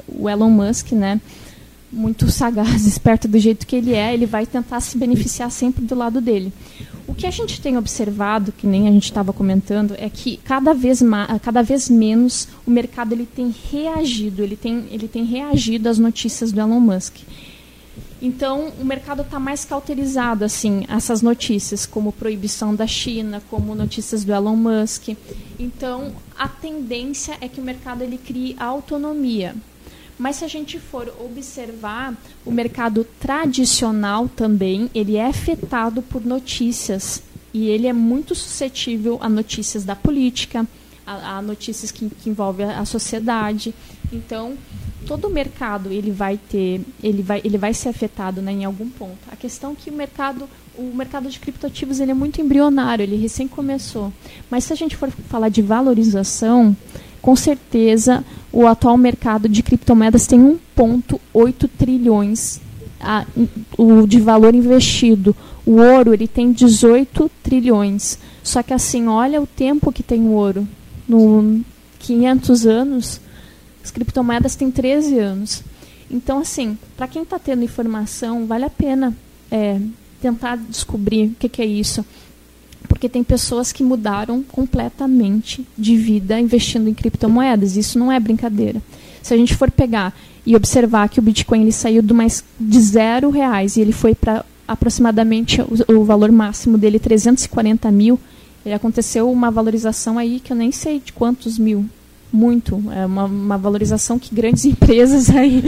[0.08, 1.20] o Elon Musk, né,
[1.92, 5.94] muito sagaz, esperto do jeito que ele é, ele vai tentar se beneficiar sempre do
[5.94, 6.54] lado dele.
[7.08, 10.74] O que a gente tem observado, que nem a gente estava comentando, é que cada
[10.74, 11.02] vez,
[11.42, 16.52] cada vez menos o mercado ele tem reagido, ele tem, ele tem reagido às notícias
[16.52, 17.18] do Elon Musk.
[18.22, 24.24] Então, o mercado está mais cauterizado, assim, essas notícias, como proibição da China, como notícias
[24.24, 25.10] do Elon Musk.
[25.58, 29.56] Então, a tendência é que o mercado ele crie autonomia.
[30.20, 37.24] Mas se a gente for observar, o mercado tradicional também, ele é afetado por notícias.
[37.52, 40.68] E ele é muito suscetível a notícias da política,
[41.08, 43.74] a, a notícias que, que envolvem a, a sociedade.
[44.12, 44.54] Então,
[45.08, 48.90] todo o mercado ele vai ter, ele vai, ele vai ser afetado né, em algum
[48.90, 49.18] ponto.
[49.32, 50.48] A questão é que o mercado,
[50.78, 54.12] o mercado de criptoativos ele é muito embrionário, ele recém começou.
[54.50, 56.76] Mas se a gente for falar de valorização,
[57.22, 62.60] com certeza o atual mercado de criptomoedas tem 1,8 trilhões
[63.00, 63.26] a-
[63.78, 65.36] o de valor investido.
[65.66, 68.20] O ouro ele tem 18 trilhões.
[68.44, 70.68] Só que assim, olha o tempo que tem o ouro.
[71.08, 71.62] No
[72.00, 73.22] 500 anos,
[73.84, 75.64] as criptomoedas têm 13 anos.
[76.10, 79.16] Então, assim, para quem está tendo informação, vale a pena
[79.50, 79.80] é,
[80.22, 82.06] tentar descobrir o que, que é isso.
[82.88, 87.78] Porque tem pessoas que mudaram completamente de vida investindo em criptomoedas.
[87.78, 88.82] Isso não é brincadeira.
[89.22, 90.14] Se a gente for pegar
[90.46, 94.14] e observar que o Bitcoin ele saiu do mais de zero reais e ele foi
[94.16, 98.20] para aproximadamente o, o valor máximo dele 340 mil,
[98.66, 101.86] ele aconteceu uma valorização aí que eu nem sei de quantos mil.
[102.32, 102.82] Muito.
[102.96, 105.64] É uma, uma valorização que grandes empresas aí.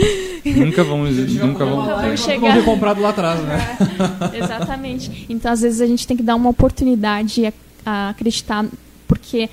[0.46, 1.82] Nunca vão, nunca vão.
[1.82, 2.40] Nunca vão chegar.
[2.40, 3.78] Vamos ter comprado lá atrás, né?
[4.34, 5.26] Exatamente.
[5.30, 7.54] Então, às vezes, a gente tem que dar uma oportunidade a,
[7.86, 8.66] a acreditar,
[9.08, 9.50] porque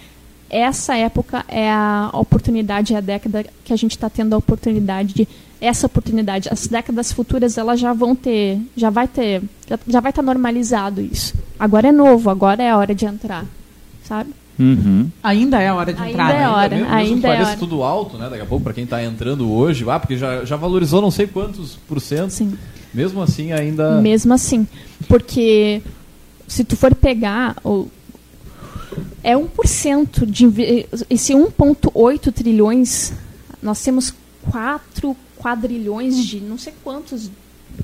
[0.49, 5.15] essa época é a oportunidade, é a década que a gente está tendo a oportunidade
[5.15, 5.29] de
[5.61, 6.49] essa oportunidade.
[6.51, 11.01] As décadas futuras elas já vão ter, já vai ter, já, já vai estar normalizado
[11.01, 11.35] isso.
[11.59, 13.45] Agora é novo, agora é a hora de entrar,
[14.03, 14.33] sabe?
[14.61, 15.11] Uhum.
[15.23, 16.35] Ainda é hora de Ainda entrar.
[16.35, 16.49] é né?
[16.49, 16.69] hora.
[16.77, 17.59] mesmo, mesmo ainda que é pareça hora.
[17.59, 18.29] tudo alto, né?
[18.29, 21.27] Daqui a pouco, para quem está entrando hoje, ah, porque já, já valorizou não sei
[21.27, 22.31] quantos por cento.
[22.31, 22.53] Sim.
[22.93, 24.01] Mesmo assim, ainda.
[24.01, 24.67] Mesmo assim.
[25.09, 25.81] Porque
[26.47, 27.57] se tu for pegar.
[27.65, 27.89] O,
[29.23, 30.87] é 1% de.
[31.09, 33.13] Esse 1,8 trilhões,
[33.63, 34.13] nós temos
[34.51, 37.31] 4 quadrilhões de não sei quantos.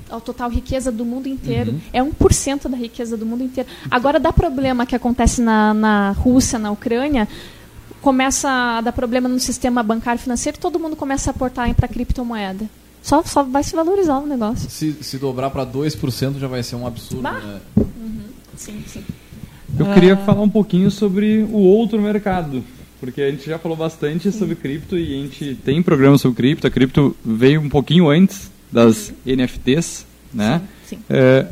[0.08, 1.72] Ao total riqueza do mundo inteiro.
[1.72, 1.80] Uhum.
[1.92, 3.68] É 1% da riqueza do mundo inteiro.
[3.90, 7.28] Agora dá problema que acontece na, na Rússia, na Ucrânia,
[8.00, 12.66] começa a dar problema no sistema bancário financeiro, todo mundo começa a aportar para criptomoeda.
[13.02, 14.68] Só, só vai se valorizar o negócio.
[14.70, 17.32] Se, se dobrar para 2% já vai ser um absurdo, Bah.
[17.32, 17.60] né?
[18.56, 19.04] Sim, sim.
[19.78, 22.64] Eu queria falar um pouquinho sobre o outro mercado,
[22.98, 26.66] porque a gente já falou bastante sobre cripto e a gente tem programa sobre cripto.
[26.66, 30.60] A cripto veio um pouquinho antes das NFTs, né?
[30.88, 30.98] Sim.
[31.08, 31.46] É,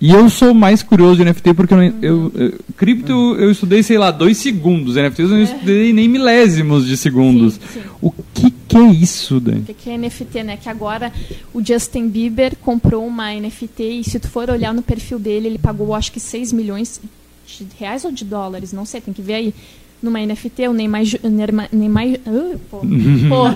[0.00, 3.98] e eu sou mais curioso de NFT porque eu, eu, eu- cripto eu estudei, sei
[3.98, 4.94] lá, dois segundos.
[4.96, 7.54] NFTs eu não estudei nem milésimos de segundos.
[7.54, 7.88] Sim, sim.
[8.00, 9.56] O que, que é isso, Dan?
[9.58, 10.56] O que que é NFT, né?
[10.56, 11.12] Que agora
[11.52, 15.58] o Justin Bieber comprou uma NFT e se tu for olhar no perfil dele, ele
[15.58, 17.00] pagou acho que 6 milhões
[17.44, 19.54] de reais ou de dólares, não sei, tem que ver aí.
[20.02, 23.48] Numa NFT, o Neymar, Neymar, Neymar uh, pô, pô,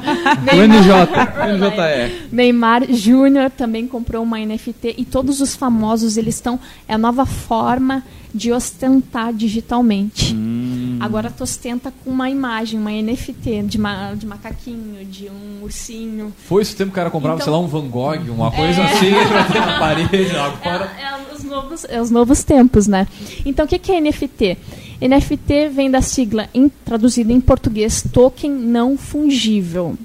[0.53, 2.29] NJE.
[2.31, 7.25] Neymar Júnior também comprou uma NFT e todos os famosos eles estão é a nova
[7.25, 8.03] forma
[8.35, 10.35] de ostentar digitalmente.
[10.35, 10.97] Hum.
[11.01, 16.33] Agora tu ostenta com uma imagem, uma NFT de, ma, de macaquinho, de um ursinho.
[16.47, 18.81] Foi esse tempo que o cara comprava, então, sei lá, um Van Gogh, uma coisa
[18.81, 18.85] é...
[18.85, 20.37] assim, pra ter na parede.
[20.37, 20.91] Agora...
[20.99, 23.07] É, é, os novos, é os novos tempos, né?
[23.45, 24.57] Então o que, que é NFT?
[25.09, 29.97] NFT vem da sigla, em, traduzido em português, token não fungível.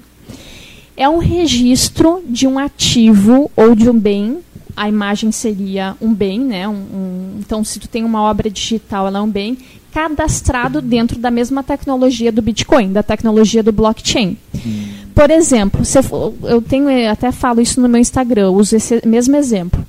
[0.96, 4.38] É um registro de um ativo ou de um bem.
[4.76, 6.68] A imagem seria um bem, né?
[6.68, 9.56] Um, um, então, se tu tem uma obra digital, ela é um bem
[9.92, 14.36] cadastrado dentro da mesma tecnologia do Bitcoin, da tecnologia do blockchain.
[14.54, 14.84] Hum.
[15.14, 19.04] Por exemplo, se eu, eu tenho, eu até falo isso no meu Instagram, uso esse
[19.06, 19.84] mesmo exemplo.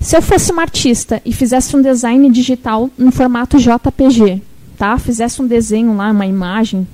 [0.00, 4.42] Se eu fosse uma artista e fizesse um design digital no formato JPG,
[4.78, 4.96] tá?
[4.98, 6.86] Fizesse um desenho lá, uma imagem,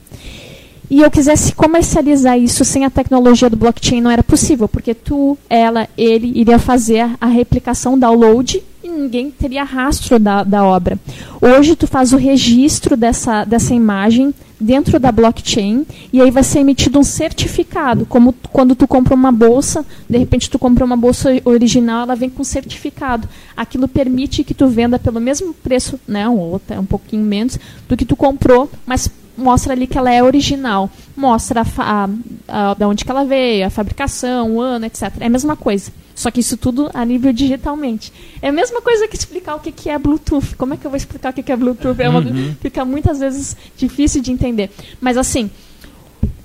[0.90, 5.37] e eu quisesse comercializar isso sem a tecnologia do blockchain, não era possível, porque tu,
[5.49, 10.99] ela, ele iria fazer a replicação, download, e ninguém teria rastro da, da obra.
[11.40, 16.61] Hoje tu faz o registro dessa, dessa imagem dentro da blockchain e aí vai ser
[16.61, 21.31] emitido um certificado, como quando tu compra uma bolsa, de repente tu compra uma bolsa
[21.44, 23.29] original, ela vem com certificado.
[23.57, 27.97] Aquilo permite que tu venda pelo mesmo preço, né, ou até um pouquinho menos do
[27.97, 32.85] que tu comprou, mas mostra ali que ela é original, mostra a, a, a, de
[32.85, 35.12] onde que ela veio, a fabricação, o ano, etc.
[35.20, 35.92] É a mesma coisa.
[36.14, 38.12] Só que isso tudo a nível digitalmente.
[38.40, 40.55] É a mesma coisa que explicar o que, que é Bluetooth.
[40.57, 42.01] Como é que eu vou explicar o que, que é Bluetooth?
[42.01, 42.55] É uma, uhum.
[42.61, 44.70] Fica muitas vezes difícil de entender.
[45.01, 45.51] Mas assim,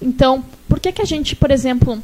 [0.02, 2.02] então, por que, que a gente, por exemplo,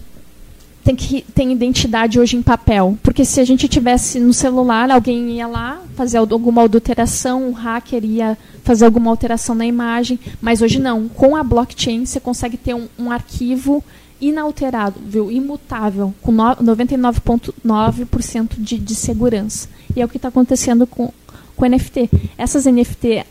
[0.85, 2.95] tem que tem identidade hoje em papel?
[3.01, 8.05] Porque se a gente tivesse no celular, alguém ia lá fazer alguma adulteração, um hacker
[8.05, 11.09] ia fazer alguma alteração na imagem, mas hoje não.
[11.09, 13.83] Com a blockchain, você consegue ter um, um arquivo
[14.21, 19.67] inalterado, viu, imutável, com 99,9% de, de segurança.
[19.95, 21.11] E é o que está acontecendo com,
[21.55, 22.11] com NFT.
[22.37, 23.25] Essas NFT,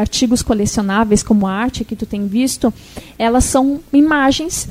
[0.00, 2.72] artigos colecionáveis como arte que tu tem visto,
[3.18, 4.70] elas são imagens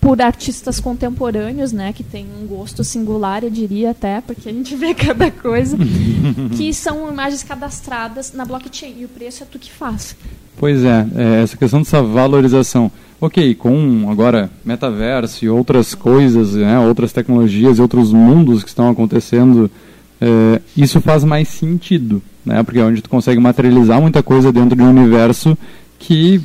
[0.00, 4.74] por artistas contemporâneos, né, que tem um gosto singular, eu diria até, porque a gente
[4.76, 5.76] vê cada coisa,
[6.56, 10.16] que são imagens cadastradas na blockchain e o preço é tu que faz.
[10.58, 12.90] Pois é, é essa questão dessa valorização.
[13.20, 18.88] Ok, com agora metaverso e outras coisas, né, outras tecnologias e outros mundos que estão
[18.88, 19.70] acontecendo,
[20.18, 24.74] é, isso faz mais sentido, né, porque é onde tu consegue materializar muita coisa dentro
[24.74, 25.56] de um universo
[25.98, 26.40] que,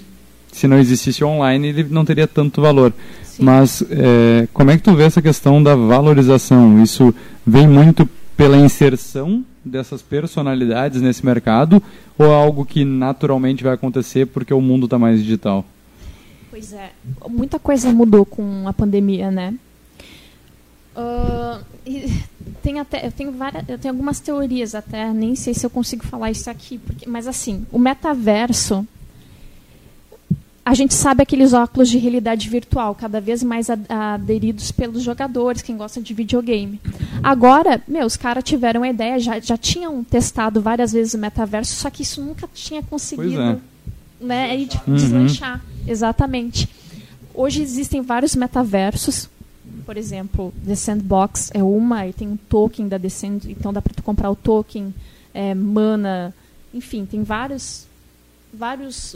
[0.56, 2.94] se não existisse online, ele não teria tanto valor.
[3.26, 3.44] Sim.
[3.44, 6.82] Mas é, como é que tu vê essa questão da valorização?
[6.82, 7.14] Isso
[7.46, 11.84] vem muito pela inserção dessas personalidades nesse mercado
[12.18, 15.66] ou é algo que naturalmente vai acontecer porque o mundo está mais digital?
[16.50, 16.92] Pois é,
[17.28, 19.54] muita coisa mudou com a pandemia, né?
[20.96, 21.62] Uh,
[22.64, 26.06] tem até, eu tenho várias, eu tenho algumas teorias até, nem sei se eu consigo
[26.06, 28.88] falar isso aqui, porque, mas assim, o metaverso,
[30.66, 35.78] a gente sabe aqueles óculos de realidade virtual, cada vez mais aderidos pelos jogadores, quem
[35.78, 36.82] gosta de videogame.
[37.22, 41.76] Agora, meu, os caras tiveram a ideia, já, já tinham testado várias vezes o metaverso,
[41.76, 43.58] só que isso nunca tinha conseguido é.
[44.20, 44.96] né, de, uhum.
[44.96, 45.64] deslanchar.
[45.88, 46.68] Exatamente.
[47.32, 49.30] Hoje existem vários metaversos.
[49.86, 53.84] Por exemplo, The Sandbox é uma, e tem um token da The Sand, então dá
[53.84, 54.92] para tu comprar o token,
[55.32, 56.34] é, mana,
[56.74, 57.86] enfim, tem vários
[58.56, 59.16] vários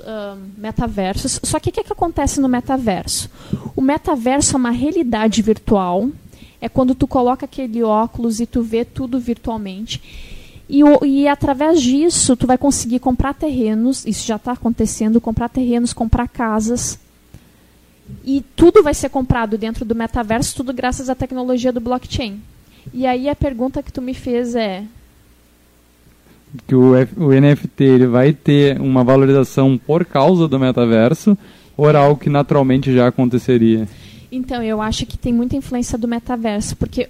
[0.57, 1.39] metaversos.
[1.43, 3.29] Só que o que, que acontece no metaverso?
[3.75, 6.09] O metaverso é uma realidade virtual.
[6.61, 10.01] É quando tu coloca aquele óculos e tu vê tudo virtualmente.
[10.69, 15.93] E, e, através disso, tu vai conseguir comprar terrenos, isso já está acontecendo, comprar terrenos,
[15.93, 16.99] comprar casas.
[18.23, 22.39] E tudo vai ser comprado dentro do metaverso, tudo graças à tecnologia do blockchain.
[22.93, 24.83] E aí a pergunta que tu me fez é...
[26.67, 31.37] Que o, F, o NFT ele vai ter uma valorização por causa do metaverso
[31.77, 33.87] ou era algo que naturalmente já aconteceria?
[34.31, 37.09] Então, eu acho que tem muita influência do metaverso, porque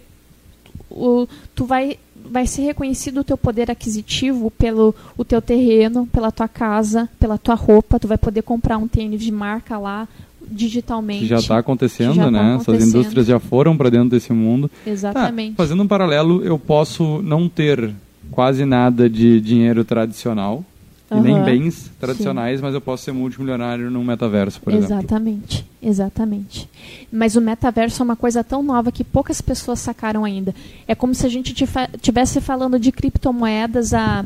[0.89, 1.97] o, tu vai
[2.31, 7.37] vai ser reconhecido o teu poder aquisitivo pelo o teu terreno, pela tua casa, pela
[7.37, 7.99] tua roupa.
[7.99, 10.07] Tu vai poder comprar um tênis de marca lá
[10.51, 11.21] digitalmente.
[11.21, 12.39] Que já está acontecendo, já né?
[12.39, 12.75] Tá acontecendo.
[12.75, 14.69] Essas indústrias já foram para dentro desse mundo.
[14.85, 15.55] Exatamente.
[15.55, 17.91] Tá, fazendo um paralelo, eu posso não ter
[18.31, 20.63] quase nada de dinheiro tradicional,
[21.11, 21.17] Uhum.
[21.17, 22.63] E nem bens tradicionais, Sim.
[22.67, 25.07] mas eu posso ser multimilionário num metaverso, por exatamente, exemplo.
[25.09, 26.69] Exatamente, exatamente.
[27.11, 30.53] Mas o metaverso é uma coisa tão nova que poucas pessoas sacaram ainda.
[30.87, 31.51] É como se a gente
[31.99, 34.23] tivesse falando de criptomoedas há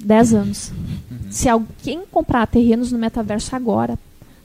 [0.00, 0.72] 10 anos.
[1.30, 3.96] Se alguém comprar terrenos no metaverso agora,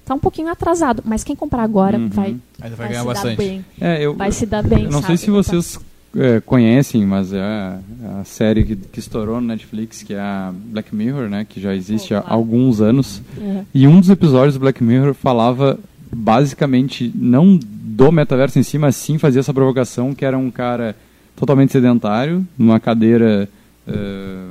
[0.05, 2.09] tá um pouquinho atrasado, mas quem comprar agora Uhum.
[2.09, 3.35] vai, vai vai ganhar se bastante.
[3.37, 3.65] dar bem.
[3.81, 5.07] É, eu, Vai se dar bem, eu não sabe?
[5.07, 5.79] sei se vocês
[6.17, 10.93] é, conhecem, mas é a, série que, que estourou no Netflix, que é a Black
[10.93, 11.45] Mirror, né?
[11.47, 13.21] Que já existe há alguns anos.
[13.37, 13.65] Uhum.
[13.73, 15.79] E um dos episódios do Black Mirror falava
[16.11, 20.95] basicamente não do metaverso em si, mas sim fazia essa provocação que era um cara
[21.35, 23.47] totalmente sedentário, numa cadeira,
[23.87, 24.49] eh,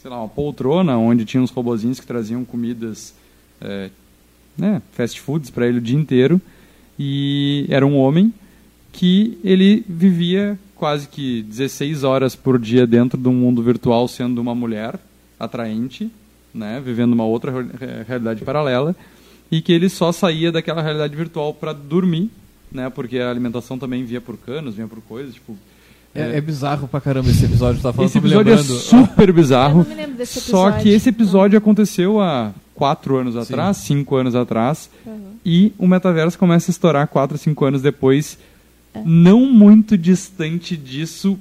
[0.00, 3.14] sei lá, uma poltrona, onde tinha uns robozinhos que traziam comidas,
[3.60, 3.90] eh,
[4.58, 6.40] né, fast foods para ele o dia inteiro.
[6.98, 8.32] E era um homem
[8.92, 14.40] que ele vivia quase que 16 horas por dia dentro de um mundo virtual, sendo
[14.40, 14.98] uma mulher
[15.38, 16.10] atraente,
[16.54, 18.94] né, vivendo uma outra re- re- realidade paralela,
[19.50, 22.30] e que ele só saía daquela realidade virtual para dormir,
[22.72, 25.56] né, porque a alimentação também via por canos, vinha por coisas, tipo...
[26.16, 29.78] É, é bizarro pra caramba esse episódio, tá falando, esse episódio é super Eu bizarro,
[29.82, 34.36] não me lembro desse só que esse episódio aconteceu há quatro anos atrás, cinco anos
[34.36, 35.32] atrás, Uhum.
[35.44, 38.38] e o metaverso começa a estourar quatro, cinco anos depois,
[39.04, 41.38] não muito distante disso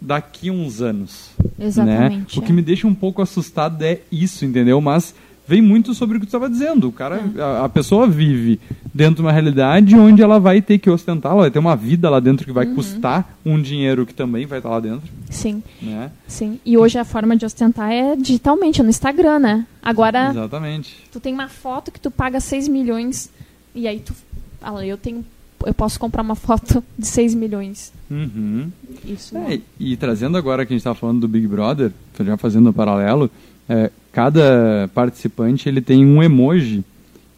[0.00, 1.30] daqui a uns anos.
[1.58, 2.36] Exatamente.
[2.38, 2.42] Né?
[2.42, 2.54] O que é.
[2.54, 4.80] me deixa um pouco assustado é isso, entendeu?
[4.80, 5.14] Mas
[5.46, 6.88] vem muito sobre o que tu estava dizendo.
[6.88, 7.40] O cara, É.
[7.42, 8.58] a, a pessoa vive
[8.94, 12.08] dentro de uma realidade onde ela vai ter que ostentar, ela vai ter uma vida
[12.08, 12.74] lá dentro que vai Uhum.
[12.76, 16.10] custar um dinheiro que também vai estar lá dentro, Sim, né?
[16.26, 16.58] sim.
[16.64, 19.66] E hoje a forma de ostentar é digitalmente, é no Instagram, né?
[19.82, 20.96] Agora, Exatamente.
[21.12, 23.28] tu tem uma foto que tu paga 6 milhões
[23.74, 24.14] e aí tu
[24.60, 25.24] fala, eu tenho
[25.66, 27.92] eu posso comprar uma foto de 6 milhões.
[28.10, 28.70] Uhum.
[29.04, 29.36] Isso.
[29.36, 31.92] É, e trazendo agora que a gente está falando do Big Brother,
[32.24, 33.30] já fazendo um paralelo,
[33.68, 36.84] é, cada participante ele tem um emoji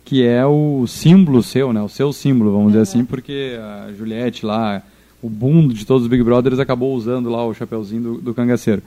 [0.04, 1.80] que é o símbolo seu, né?
[1.80, 2.82] O seu símbolo, vamos dizer Uhum.
[2.82, 4.82] assim, porque a Juliette lá,
[5.22, 8.82] o boom de todos os Big Brothers acabou usando lá o chapeuzinho do, do cangaceiro.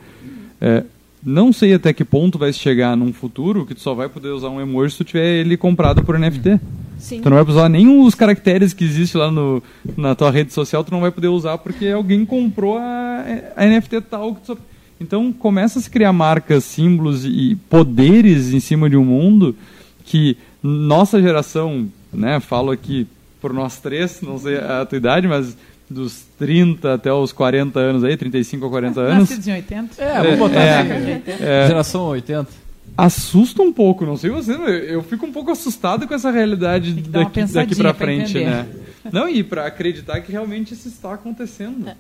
[0.62, 0.84] É,
[1.24, 4.50] não sei até que ponto vai chegar num futuro que tu só vai poder usar
[4.50, 6.60] um emoji se tu tiver ele comprado por NFT.
[7.06, 7.22] Sim.
[7.22, 9.62] Tu não vai usar nenhum dos caracteres que existe lá no,
[9.96, 13.24] na tua rede social, tu não vai poder usar porque alguém comprou a,
[13.56, 14.34] a NFT tal.
[14.34, 14.58] Que tu só...
[15.00, 19.56] Então começa a se criar marcas, símbolos e poderes em cima de um mundo
[20.04, 23.06] que nossa geração, né, falo aqui
[23.40, 25.56] por nós três, não sei a tua idade, mas
[25.88, 30.02] dos 30 até os 40 anos aí, 35 a 40 anos, Nascidos em 80.
[30.04, 31.44] É, vamos botar É, assim.
[31.44, 32.65] é, Geração 80.
[32.98, 37.44] Assusta um pouco, não sei você, eu fico um pouco assustado com essa realidade daqui,
[37.46, 38.46] daqui pra frente, entender.
[38.46, 38.68] né?
[39.12, 41.92] Não, e pra acreditar que realmente isso está acontecendo.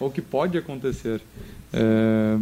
[0.00, 1.20] Ou que pode acontecer.
[1.70, 2.38] É,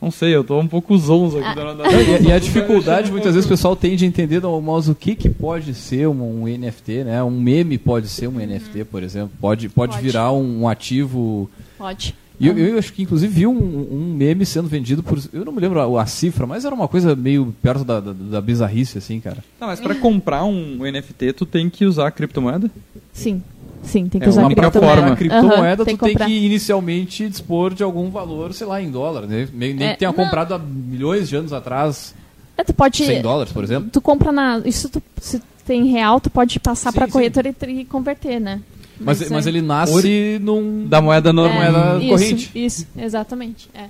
[0.00, 1.56] não sei, eu tô um pouco zonzo aqui.
[1.56, 4.88] da, da, E, e a dificuldade, muitas vezes, o pessoal tende a entender, não, mas
[4.88, 7.22] o que, que pode ser um, um NFT, né?
[7.24, 9.32] Um meme pode ser um NFT, por exemplo.
[9.40, 10.04] Pode, pode, Pode.
[10.04, 11.50] virar um, um ativo.
[11.76, 12.14] Pode.
[12.40, 13.52] E eu, eu acho que, inclusive, vi um,
[13.92, 15.18] um meme sendo vendido por.
[15.32, 18.12] Eu não me lembro a, a cifra, mas era uma coisa meio perto da, da,
[18.12, 19.38] da bizarrice, assim, cara.
[19.60, 22.68] Não, mas pra comprar um NFT, tu tem que usar criptomoeda?
[23.12, 23.40] Sim.
[23.84, 24.96] Sim, tem que É usar uma criptomoeda.
[24.96, 25.12] forma.
[25.12, 26.26] A criptomoeda, Aham, tu tem comprar.
[26.26, 29.46] que inicialmente dispor de algum valor, sei lá, em dólar, né?
[29.52, 30.16] Nem, nem É, que tenha não.
[30.16, 32.14] comprado há milhões de anos atrás,
[32.56, 33.90] É, tu pode 100 dólares, por exemplo.
[33.92, 37.12] tu compra na isso tu, se tem real, tu pode passar pra sim.
[37.12, 38.60] corretora e, e converter, né?
[39.00, 40.86] Mas, mas é- ele nasce num.
[40.86, 41.72] Da moeda É, normal.
[41.72, 42.50] moeda isso, corrente.
[42.54, 43.68] Isso, exatamente.
[43.74, 43.86] É.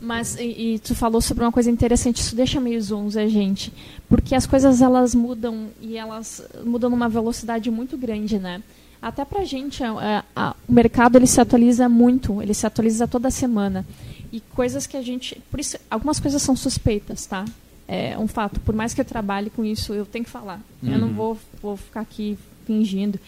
[0.00, 3.72] Mas e, e tu falou sobre uma coisa interessante, isso deixa meio zonzo a gente,
[4.08, 8.62] porque as coisas elas mudam e elas mudam numa velocidade muito grande, né?
[9.00, 13.30] Até pra gente, a- a- o mercado ele se atualiza muito, ele se atualiza toda
[13.30, 13.86] semana.
[14.32, 17.44] E coisas que a gente, por isso, algumas coisas são suspeitas, tá?
[17.86, 20.60] É um fato, por mais que eu trabalhe com isso, eu tenho que falar.
[20.82, 21.14] Eu não Uhum.
[21.14, 23.18] vou, vou ficar aqui fingindo.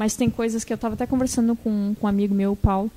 [0.00, 2.90] Mas tem coisas que eu estava até conversando com, com um amigo meu, o Paulo,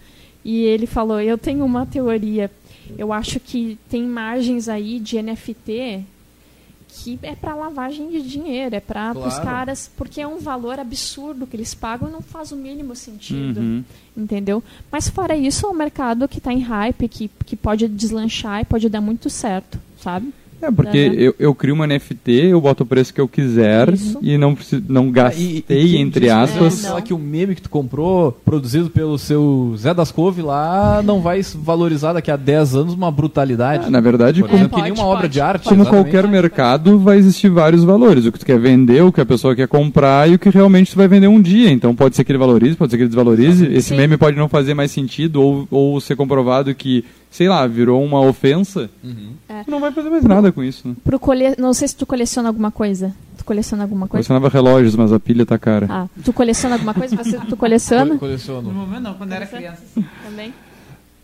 [0.46, 2.50] e ele falou: Eu tenho uma teoria.
[2.98, 6.06] Eu acho que tem margens aí de NFT
[6.96, 9.44] que é para lavagem de dinheiro, é para os Claro.
[9.44, 13.60] caras, porque é um valor absurdo que eles pagam e não faz o mínimo sentido,
[13.60, 13.84] Uhum.
[14.16, 14.64] entendeu?
[14.92, 18.66] Mas fora isso, é um mercado que está em hype, que, que pode deslanchar e
[18.66, 20.32] pode dar muito certo, sabe?
[20.66, 21.14] É, porque Uhum.
[21.16, 24.18] eu, eu crio uma NFT, eu boto o preço que eu quiser Isso.
[24.22, 26.84] e não, preciso, não gastei, quem entre disse, aspas.
[26.84, 27.02] né, É, não.
[27.02, 31.44] que o meme que tu comprou, produzido pelo seu Zé das Couve lá, não vai
[31.44, 33.86] se valorizar daqui a 10 anos uma brutalidade.
[33.88, 35.34] Ah, na verdade, Por como, que pode, nenhuma obra pode.
[35.34, 35.68] de arte.
[35.68, 38.26] como qualquer mercado, vai existir vários valores.
[38.26, 40.92] O que tu quer vender, o que a pessoa quer comprar e o que realmente
[40.92, 41.70] tu vai vender um dia.
[41.72, 43.66] Então pode ser que ele valorize, pode ser que ele desvalorize.
[43.66, 43.98] Esse Sim.
[43.98, 47.04] meme pode não fazer mais sentido ou, ou ser comprovado que,
[47.34, 48.92] sei lá, virou uma ofensa.
[49.04, 49.34] Uhum.
[49.50, 49.64] É.
[49.68, 50.96] Não vai fazer mais nada com isso, né?
[51.04, 51.56] Pro cole...
[51.58, 53.12] Não sei se tu coleciona alguma coisa.
[53.40, 54.28] Tu coleciona alguma coisa?
[54.28, 55.88] Colecionava relógios, mas a pilha tá cara.
[55.90, 57.16] Ah, tu coleciona alguma coisa?
[57.16, 58.20] Você, tu coleciona?
[58.20, 58.72] Coleciono.
[58.72, 59.82] No momento não, quando era criança.
[60.24, 60.54] Também?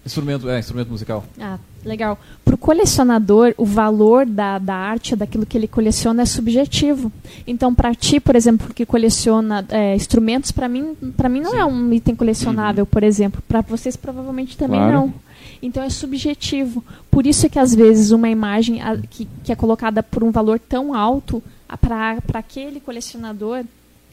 [0.04, 1.24] Instrumento, é, instrumento musical.
[1.40, 2.18] Ah, legal.
[2.44, 7.12] Para o colecionador, o valor da, da arte, daquilo que ele coleciona, é subjetivo.
[7.46, 11.64] Então, para ti, por exemplo, que coleciona é, instrumentos, para mim, para mim não é
[11.64, 13.44] um item colecionável, por exemplo.
[13.48, 14.94] Para vocês, provavelmente também Claro.
[14.94, 15.14] não.
[15.62, 16.84] Então, é subjetivo.
[17.12, 20.32] Por isso é que, às vezes, uma imagem a- que, que é colocada por um
[20.32, 21.42] valor tão alto,
[21.82, 23.64] para aquele colecionador,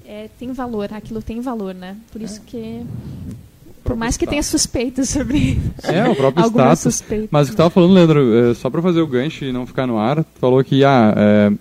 [0.07, 0.93] é, tem valor.
[0.93, 1.97] Aquilo tem valor, né?
[2.13, 2.83] Por isso que...
[3.85, 6.81] Por mais que tenha suspeitas sobre É, o próprio status.
[6.81, 7.29] suspeitas.
[7.31, 9.65] Mas o que tu tava falando, Leandro, é, só para fazer o gancho e não
[9.65, 11.53] ficar no ar, tu falou que ah, é,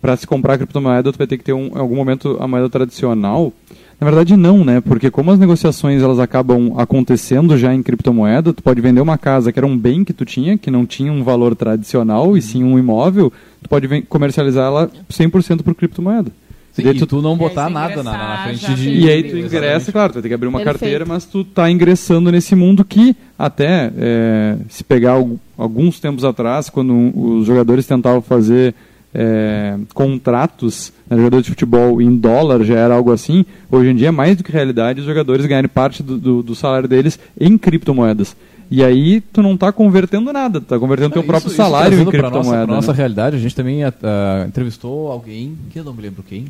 [0.00, 2.70] para se comprar criptomoeda, tu vai ter que ter um, em algum momento a moeda
[2.70, 3.52] tradicional.
[4.00, 4.80] Na verdade não, né?
[4.80, 9.50] Porque como as negociações elas acabam acontecendo já em criptomoeda, tu pode vender uma casa
[9.52, 12.62] que era um bem que tu tinha, que não tinha um valor tradicional e sim
[12.62, 13.32] um imóvel,
[13.62, 16.30] tu pode comercializar ela 100% por criptomoeda.
[16.72, 18.88] Sim, e tu- tu não botar nada na, na frente de...
[18.88, 19.46] E aí tu Exatamente.
[19.56, 20.78] ingressa, claro, tu vai ter que abrir uma Perfeito.
[20.80, 26.24] carteira, mas tu tá ingressando nesse mundo que até é, se pegar al- alguns tempos
[26.24, 28.76] atrás, quando os jogadores tentavam fazer
[29.14, 34.08] é, contratos, né, jogador de futebol em dólar já era algo assim, hoje em dia
[34.08, 37.56] é mais do que realidade os jogadores ganharem parte do, do, do salário deles em
[37.56, 38.36] criptomoedas.
[38.70, 41.92] E aí tu não tá convertendo nada, tu tá convertendo teu Não, próprio isso- salário
[41.94, 42.66] isso em nossa, criptomoeda.
[42.66, 42.96] nossa né?
[42.98, 46.44] realidade, a gente também ah, ah, entrevistou alguém, que eu não me lembro quem,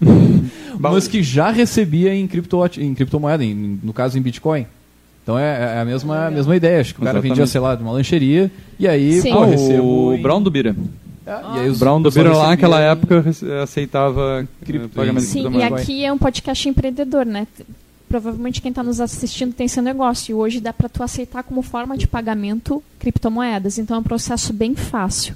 [0.78, 4.66] mas que já recebia em, cripto, em criptomoeda, em- no caso em Bitcoin.
[5.22, 6.80] Então é, é a mesma, a mesma ideia.
[6.80, 7.32] Acho que o cara Exatamente.
[7.38, 9.30] vendia, sei lá, de uma lancheria, e aí, Sim.
[9.32, 9.82] pô, Ah, recebo.
[10.08, 10.74] o em- Brown do Bira.
[11.30, 13.24] É, e aí O os- Brown do Bira lá naquela época
[13.62, 17.46] aceitava Cripto- eh, pagamento de Sim, e aqui é um podcast empreendedor, né?
[18.08, 20.32] Provavelmente quem está nos assistindo tem seu negócio.
[20.32, 23.78] E hoje dá para tu aceitar como forma de pagamento criptomoedas.
[23.78, 25.34] Então é um processo bem fácil.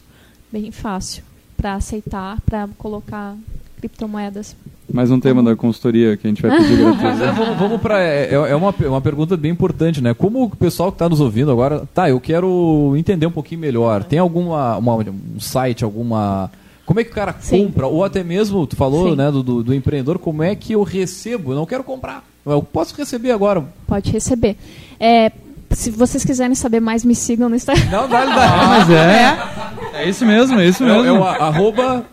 [0.51, 1.23] Bem fácil
[1.57, 3.37] para aceitar, para colocar
[3.79, 4.57] criptomoedas.
[4.95, 7.23] Mais um tema da consultoria que a gente vai pedir gratuito.
[7.25, 10.15] é, vamos, vamos para é, é uma, é uma pergunta bem importante, né?
[10.15, 12.09] Como o pessoal que está nos ouvindo agora, tá?
[12.09, 14.05] Eu quero entender um pouquinho melhor.
[14.05, 16.49] Tem alguma uma- um site, alguma
[16.87, 17.67] como é que o cara Sim.
[17.67, 17.87] compra?
[17.89, 19.17] Ou até mesmo, tu falou, Sim.
[19.17, 21.51] né, do, do, do empreendedor, como é que eu recebo?
[21.53, 22.23] Eu não quero comprar.
[22.47, 23.65] Eu posso receber agora.
[23.89, 24.57] Pode receber.
[25.01, 25.33] É,
[25.71, 27.87] se vocês quiserem saber mais, me sigam no Instagram.
[27.91, 28.67] Não, dá, Ah, dá.
[28.69, 28.91] mas
[29.95, 30.03] é.
[30.05, 31.05] É isso mesmo, é isso É, mesmo.
[31.05, 32.05] é o a- arroba.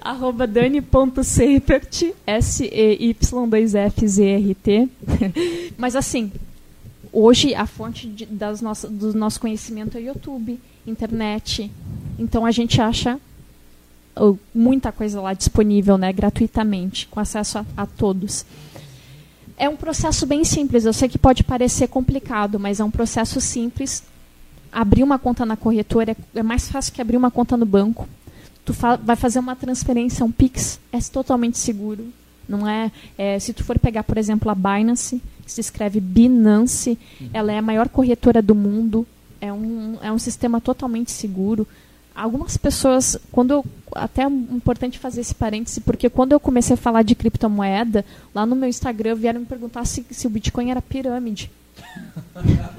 [0.00, 2.12] Arroba dani.seipert,
[3.58, 4.88] S-E-Y-2-F-Z-R-T.
[5.78, 6.32] Mas assim,
[7.12, 11.70] hoje a fonte de- das nossa, do nosso conhecimento é YouTube, internet.
[12.18, 13.18] Então a gente acha
[14.54, 18.44] muita coisa lá disponível, né, gratuitamente, com acesso a, a todos.
[19.56, 20.84] É um processo bem simples.
[20.84, 24.02] Eu sei que pode parecer complicado, mas é um processo simples.
[24.70, 28.08] Abrir uma conta na corretora é, é mais fácil que abrir uma conta no banco.
[28.68, 32.08] Tu fa- vai fazer uma transferência, um Pix, é totalmente seguro.
[32.46, 36.98] Não é, é, se tu for pegar, por exemplo, a Binance, que se escreve Binance,
[37.32, 39.06] ela é a maior corretora do mundo.
[39.40, 41.66] É um, é um sistema totalmente seguro.
[42.14, 43.64] Algumas pessoas, quando eu,
[43.94, 48.04] até é importante fazer esse parêntese, porque quando eu comecei a falar de criptomoeda,
[48.34, 51.50] lá no meu Instagram vieram me perguntar se, se o Bitcoin era pirâmide.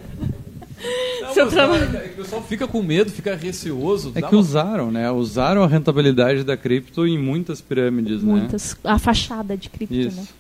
[1.22, 1.86] Não, Seu trabalho.
[1.92, 4.12] cara, é que o pessoal fica com medo, fica receoso.
[4.16, 5.12] É que uma- usaram, né?
[5.12, 8.32] Usaram a rentabilidade da cripto em muitas pirâmides, né?
[8.32, 8.76] Muitas.
[8.84, 10.02] A fachada de cripto, né?
[10.02, 10.34] Isso.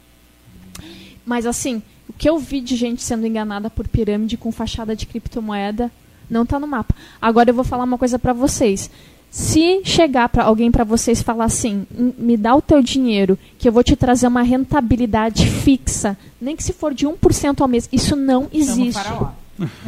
[1.25, 5.05] Mas assim, o que eu vi de gente sendo enganada por pirâmide com fachada de
[5.05, 5.91] criptomoeda
[6.29, 6.95] não tá no mapa.
[7.21, 8.89] Agora eu vou falar uma coisa pra vocês.
[9.31, 13.37] Se chegar para alguém pra vocês e falar assim, "Hum, me dá o teu dinheiro,
[13.59, 17.67] que eu vou te trazer uma rentabilidade fixa, nem que se for de 1% ao
[17.67, 18.93] mês, isso não existe.
[18.93, 19.29] faraó.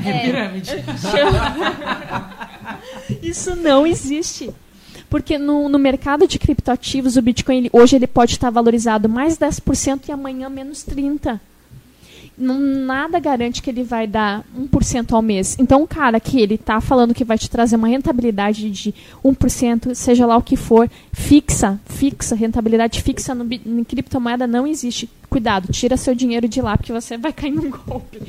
[0.03, 0.09] É.
[0.09, 0.71] É pirâmide.
[3.21, 4.49] Isso não existe.
[5.09, 9.37] Porque no, no mercado de criptoativos, o Bitcoin ele- hoje ele pode estar valorizado mais
[9.37, 11.39] 10% e amanhã menos 30%.
[12.37, 15.55] Não, nada garante que ele vai dar 1% ao mês.
[15.59, 19.93] Então, um cara que ele está falando que vai te trazer uma rentabilidade de 1%,
[19.93, 25.07] seja lá o que for, fixa, fixa, rentabilidade fixa no, em criptomoeda não existe.
[25.29, 28.19] Cuidado, tira seu dinheiro de lá, porque você vai cair num golpe.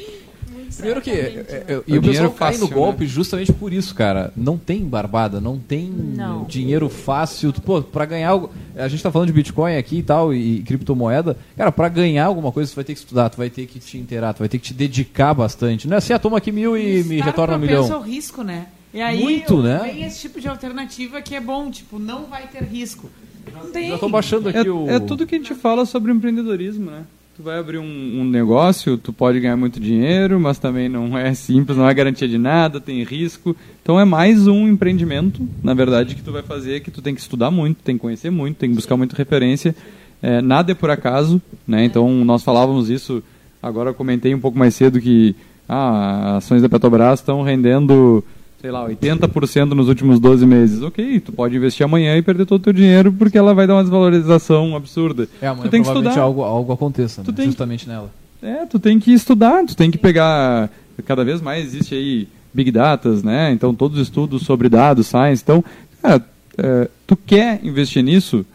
[0.77, 1.11] Primeiro que.
[1.11, 1.45] é, né?
[1.49, 4.33] é, e É o dinheiro pessoal cai no golpe justamente por isso, cara.
[4.37, 6.45] Não tem barbada, não tem Não.
[6.45, 7.53] dinheiro fácil.
[7.53, 8.31] Pô, pra ganhar.
[8.31, 11.37] algo- A gente tá falando de Bitcoin aqui e tal, e, e criptomoeda.
[11.57, 13.99] Cara, pra ganhar alguma coisa, você vai ter que estudar, tu vai ter que te
[13.99, 15.87] inteirar, tu vai ter que te dedicar bastante.
[15.87, 17.93] Não é assim, ah, toma aqui mil e me retorna um milhão.
[17.93, 18.66] ao risco, né?
[18.95, 19.81] E aí Muito, né?
[19.85, 23.09] vem esse tipo de alternativa que é bom, tipo, não vai ter risco.
[23.53, 23.89] Não tem.
[23.91, 24.89] Já tô baixando aqui É, o.
[24.89, 27.03] é tudo que a gente fala sobre empreendedorismo, né?
[27.35, 31.33] Tu vai abrir um, um negócio, tu pode ganhar muito dinheiro, mas também não é
[31.33, 33.57] simples, não é garantia de nada, tem risco.
[33.83, 37.22] Então é mais um empreendimento, na verdade, que tu vai fazer, que tu tem que
[37.22, 39.74] estudar muito, tem que conhecer muito, tem que buscar muita referência.
[40.20, 41.87] É, nada é por acaso, né?
[41.87, 43.22] Então nós falávamos isso,
[43.62, 45.35] agora comentei um pouco mais cedo que
[45.66, 48.22] ah, ações da Petrobras estão rendendo,
[48.62, 50.82] sei lá, 80% nos últimos 12 meses.
[50.82, 53.74] Ok, tu pode investir amanhã e perder todo o teu dinheiro porque ela vai dar
[53.74, 55.28] uma desvalorização absurda.
[55.42, 56.24] É, amanhã tu tem que provavelmente estudar.
[56.24, 57.36] algo, algo aconteça, Tu né?
[57.36, 58.10] tem- justamente nela.
[58.40, 60.70] É, tu tem que estudar, tu tem que pegar.
[61.04, 63.50] Cada vez mais existe aí Big Datas, né?
[63.52, 65.42] Então todos os estudos sobre dados, science.
[65.42, 65.64] Então,
[66.00, 66.24] cara,
[66.58, 68.46] é, tu quer investir nisso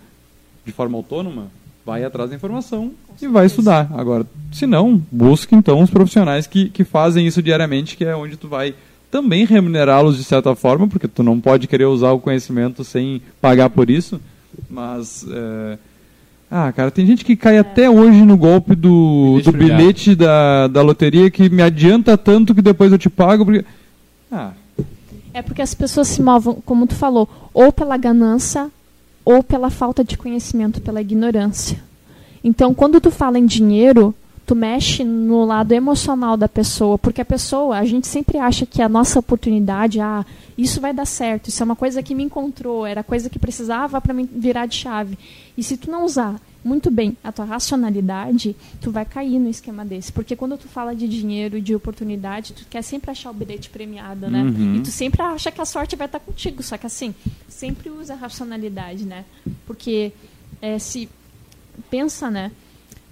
[0.65, 1.47] de forma autônoma,
[1.85, 2.91] vai atrás da informação
[3.21, 3.89] e vai estudar.
[3.95, 8.35] Agora, se não, busca então os profissionais que, que fazem isso diariamente, que é onde
[8.37, 8.75] tu vai
[9.09, 13.69] também remunerá-los de certa forma, porque tu não pode querer usar o conhecimento sem pagar
[13.69, 14.19] por isso,
[14.69, 15.77] mas é,
[16.49, 20.67] ah, cara, tem gente que cai até hoje no golpe do, Bilhete do bilhete da,
[20.67, 23.43] da loteria que me adianta tanto que depois eu te pago.
[23.43, 23.65] Porque...
[24.31, 24.51] Ah,
[25.33, 28.69] É porque as pessoas se movem, como tu falou, ou pela ganância
[29.25, 31.83] ou pela falta de conhecimento, pela ignorância.
[32.41, 34.15] Então, quando tu fala em dinheiro,
[34.47, 38.81] tu mexe no lado emocional da pessoa, porque a pessoa, a gente sempre acha que
[38.81, 40.25] a nossa oportunidade, ah,
[40.57, 43.99] isso vai dar certo, isso é uma coisa que me encontrou, era coisa que precisava
[43.99, 45.19] para me virar de chave.
[45.57, 49.83] E se tu não usar muito bem a tua racionalidade, tu vai cair no esquema
[49.83, 50.13] desse.
[50.13, 53.69] Porque quando tu fala de dinheiro e de oportunidade, tu quer sempre achar o bilhete
[53.69, 54.43] premiado, né?
[54.43, 54.77] Uhum.
[54.77, 56.63] E tu sempre acha que a sorte vai estar contigo.
[56.63, 57.13] Só que assim,
[57.49, 59.25] sempre usa a racionalidade, né?
[59.65, 60.13] Porque
[60.61, 61.09] é, se
[61.89, 62.51] pensa, né?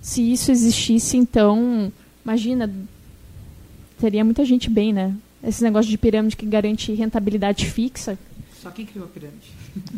[0.05, 1.91] Se isso existisse, então,
[2.23, 2.71] imagina,
[3.99, 5.15] teria muita gente bem, né?
[5.43, 8.15] Esse negócio de pirâmide que garante rentabilidade fixa.
[8.61, 9.49] Só quem criou a pirâmide.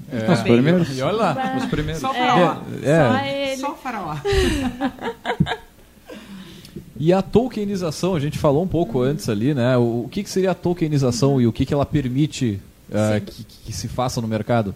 [0.09, 0.97] É, Os primeiros.
[0.97, 1.57] E olha lá.
[1.57, 1.99] os primeiros.
[1.99, 2.19] Só o É.
[2.19, 2.61] faraó.
[2.81, 3.09] É.
[3.09, 3.57] Só ele.
[3.57, 4.15] Só o faraó.
[6.99, 9.77] E a tokenização, a gente falou um pouco antes ali, né?
[9.77, 13.25] O, o que, que seria a tokenização e o que, que ela permite Sim.
[13.25, 14.73] que, que se faça no mercado?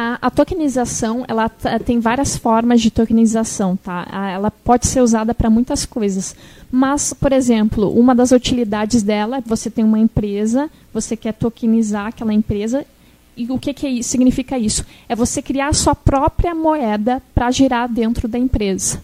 [0.00, 1.48] A, a tokenização, ela
[1.84, 4.06] tem várias formas de tokenização, tá?
[4.32, 6.36] Ela pode ser usada para muitas coisas.
[6.70, 12.06] Mas, por exemplo, uma das utilidades dela é você tem uma empresa, você quer tokenizar
[12.06, 12.86] aquela empresa.
[13.36, 14.86] E o que, que é significa isso?
[15.08, 19.02] É você criar a sua própria moeda para girar dentro da empresa.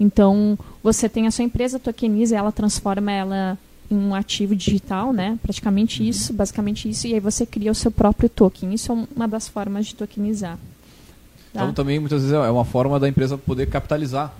[0.00, 3.56] Então, você tem a sua empresa, tokeniza, ela transforma ela
[3.90, 5.38] um ativo digital, né?
[5.42, 8.72] Praticamente isso, basicamente isso, e aí você cria o seu próprio token.
[8.74, 10.56] Isso é uma das formas de tokenizar.
[11.52, 11.62] Tá?
[11.62, 14.34] Então também muitas vezes é uma forma da empresa poder capitalizar.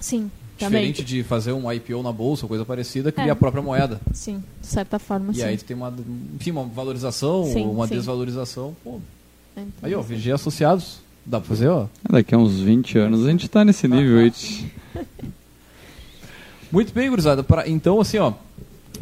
[0.00, 0.90] Sim, também.
[0.92, 3.30] Diferente de fazer um IPO na bolsa ou coisa parecida, cria É.
[3.30, 4.00] a própria moeda.
[4.12, 5.42] Sim, de certa forma, E sim.
[5.42, 5.92] aí tu tem uma,
[6.36, 7.94] enfim, uma valorização Sim, ou uma sim.
[7.96, 8.74] desvalorização.
[8.82, 9.00] Pô,
[9.56, 11.00] É, aí ó, VG associados.
[11.24, 11.86] Dá pra fazer, ó.
[12.10, 14.30] Daqui a uns 20 anos a gente tá nesse nível aí.
[14.30, 14.66] de-
[16.70, 17.42] Muito bem, gurizada.
[17.42, 18.32] Pra- Então, assim, ó.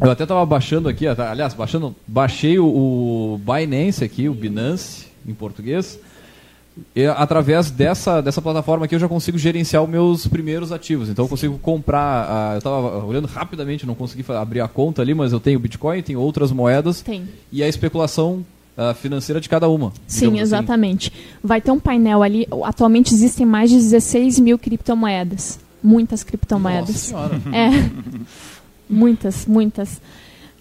[0.01, 5.05] Eu até tava baixando aqui, tá- aliás, baixando, baixei o, o Binance aqui, o Binance
[5.27, 5.99] em português.
[6.95, 11.09] E, através dessa, dessa plataforma aqui eu já consigo gerenciar os meus primeiros ativos.
[11.09, 12.53] Então eu consigo comprar.
[12.53, 16.19] eu estava olhando rapidamente, não consegui abrir a conta ali, mas eu tenho Bitcoin, tenho
[16.19, 17.27] outras moedas Tem.
[17.51, 18.43] e a especulação
[18.95, 19.93] financeira de cada uma.
[20.07, 20.39] Sim, assim.
[20.39, 21.11] exatamente.
[21.43, 22.47] Vai ter um painel ali.
[22.63, 25.59] Atualmente existem mais de 16 mil criptomoedas.
[25.83, 26.95] Muitas Nossa criptomoedas.
[26.95, 27.39] senhora.
[27.51, 27.69] É.
[28.91, 30.01] muitas, muitas.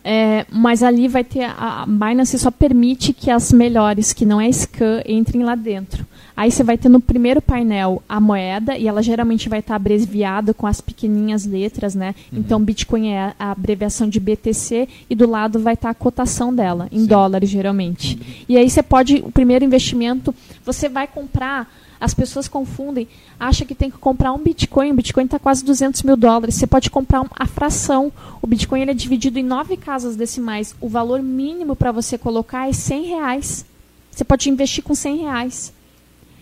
[0.02, 1.42] É, mas ali vai ter.
[1.44, 6.06] A a Binance só permite que as melhores, que não é scan, entrem lá dentro.
[6.34, 10.54] Aí você vai ter no primeiro painel a moeda, e ela geralmente vai estar abreviada
[10.54, 12.14] com as pequenininhas letras, né?
[12.32, 16.88] Então, Bitcoin é a- abreviação de BTC, e do lado vai estar a cotação dela,
[16.90, 17.06] em Sim.
[17.06, 18.18] dólares, geralmente.
[18.48, 21.70] E aí você pode, o primeiro investimento, você vai comprar.
[22.00, 23.06] As pessoas confundem,
[23.38, 24.90] acha que tem que comprar um Bitcoin.
[24.90, 26.54] O Bitcoin está quase 200 mil dólares.
[26.54, 28.10] Você pode comprar a fração.
[28.40, 30.74] O Bitcoin ele é dividido em nove casas decimais.
[30.80, 33.66] O valor mínimo para você colocar é 100 reais.
[34.10, 35.72] Você pode investir com 100 reais.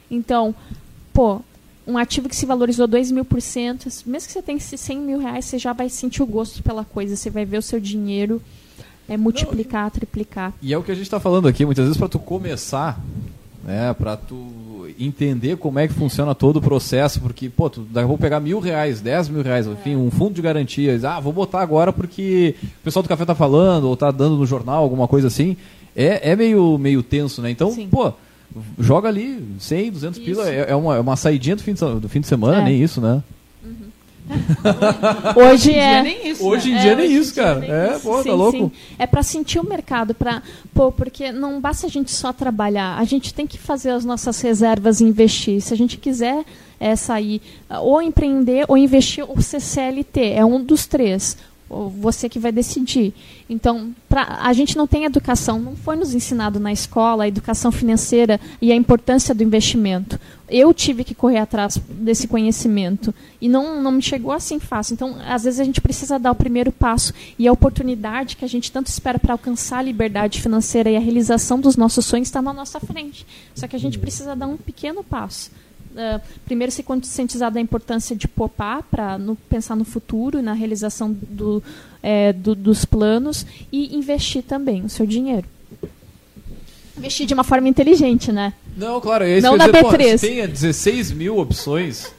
[0.08, 0.54] Então,
[1.12, 1.40] pô,
[1.86, 4.98] um ativo que se valorizou 2 mil por cento, mesmo que você tenha esses 100
[5.00, 7.16] mil reais, você já vai sentir o gosto pela coisa.
[7.16, 8.40] Você vai ver o seu dinheiro
[9.08, 10.52] é, multiplicar, triplicar.
[10.60, 13.00] E é o que a gente está falando aqui, muitas vezes para tu começar,
[13.68, 18.00] né, para tu entender como é que funciona todo o processo, porque, pô, tu a
[18.00, 21.60] pouco pegar mil reais, dez mil reais, enfim, um fundo de garantias, ah, vou botar
[21.60, 25.26] agora porque o pessoal do café tá falando, ou tá dando no jornal, alguma coisa
[25.26, 25.54] assim,
[25.94, 27.50] é, é meio, meio tenso, né?
[27.50, 27.88] Então, Sim.
[27.90, 28.10] pô,
[28.78, 32.08] joga ali 100, 200 pila, é, é uma, é uma saidinha do fim de, do
[32.08, 32.64] fim de semana, É.
[32.64, 33.22] nem isso, né?
[35.36, 36.02] Hoje Hoje em dia é.
[36.02, 36.76] nem isso, Hoje né?
[36.78, 37.60] em dia É, nem isso, dia cara.
[37.60, 38.00] nem É, isso.
[38.00, 38.58] pô, tá louco?
[38.58, 38.72] sim.
[38.98, 40.42] É para sentir o mercado, para
[40.74, 44.40] pô, porque não basta a gente só trabalhar, a gente tem que fazer as nossas
[44.40, 45.60] reservas e investir.
[45.60, 46.44] Se a gente quiser
[46.78, 47.40] é, sair,
[47.80, 51.36] ou empreender ou investir, ou ser CLT, é um dos três.
[51.68, 53.12] Você que vai decidir.
[53.48, 57.70] Então, pra, a gente não tem educação, não foi nos ensinado na escola a educação
[57.70, 60.18] financeira e a importância do investimento.
[60.48, 64.94] Eu tive que correr atrás desse conhecimento e não, não me chegou assim fácil.
[64.94, 68.48] Então, às vezes a gente precisa dar o primeiro passo e a oportunidade que a
[68.48, 72.40] gente tanto espera para alcançar a liberdade financeira e a realização dos nossos sonhos está
[72.40, 73.26] na nossa frente.
[73.54, 75.50] Só que a gente precisa dar um pequeno passo.
[75.98, 79.18] Uh, primeiro se conscientizar da importância de poupar para
[79.48, 81.60] pensar no futuro, na realização do,
[82.00, 85.44] é, do, dos planos e investir também o seu dinheiro.
[86.96, 88.52] Investir de uma forma inteligente, né?
[88.76, 89.24] Não, claro.
[89.24, 90.12] É Não na dizer, B3.
[90.12, 92.12] Pô, tem 16 mil opções.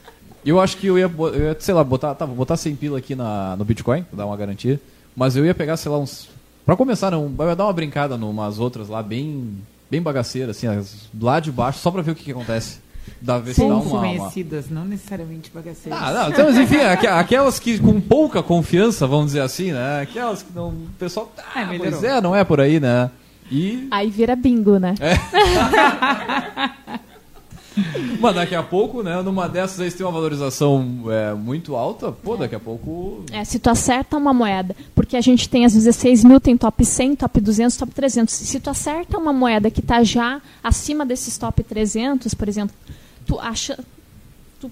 [0.45, 2.97] Eu acho que eu ia, eu ia sei lá, botar, tá, vou botar 100 pila
[2.97, 4.77] aqui na, no Bitcoin, dar uma garantia.
[5.15, 6.27] Mas eu ia pegar, sei lá, uns...
[6.65, 9.55] Pra começar, não, eu ia dar uma brincada numas outras lá, bem,
[9.89, 10.67] bem bagaceiras, assim,
[11.19, 12.79] lá de baixo, só pra ver o que, que acontece.
[13.09, 14.19] Se dá Pouco uma, uma...
[14.19, 15.99] conhecidas, não necessariamente bagaceiras.
[16.01, 20.01] Ah, não, então, mas enfim, aqu- aquelas que com pouca confiança, vamos dizer assim, né?
[20.01, 20.69] Aquelas que não.
[20.69, 21.31] O pessoal.
[21.55, 23.09] Ah, É, pois é, não é por aí, né?
[23.51, 23.87] E.
[23.91, 24.93] Aí vira bingo, né?
[28.19, 29.21] Mas daqui a pouco, né?
[29.21, 33.23] Numa dessas aí, se tem uma valorização é, muito alta, pô, daqui a pouco.
[33.31, 36.85] É, se tu acerta uma moeda, porque a gente tem as 16 mil, tem top
[36.85, 38.33] 100, top 200, top 300.
[38.33, 42.75] Se tu acerta uma moeda que está já acima desses top 300, por exemplo,
[43.25, 43.77] tu acha,
[44.59, 44.71] tu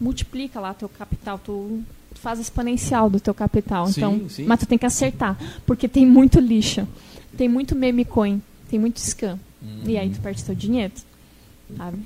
[0.00, 1.82] multiplica lá teu capital, tu,
[2.14, 3.86] faz exponencial do teu capital.
[3.86, 4.44] Sim, então, sim.
[4.44, 6.86] mas tu tem que acertar, porque tem muito lixo,
[7.36, 9.38] tem muito meme coin, tem muito scam.
[9.84, 10.92] E aí tu perde teu dinheiro,
[11.76, 11.98] sabe?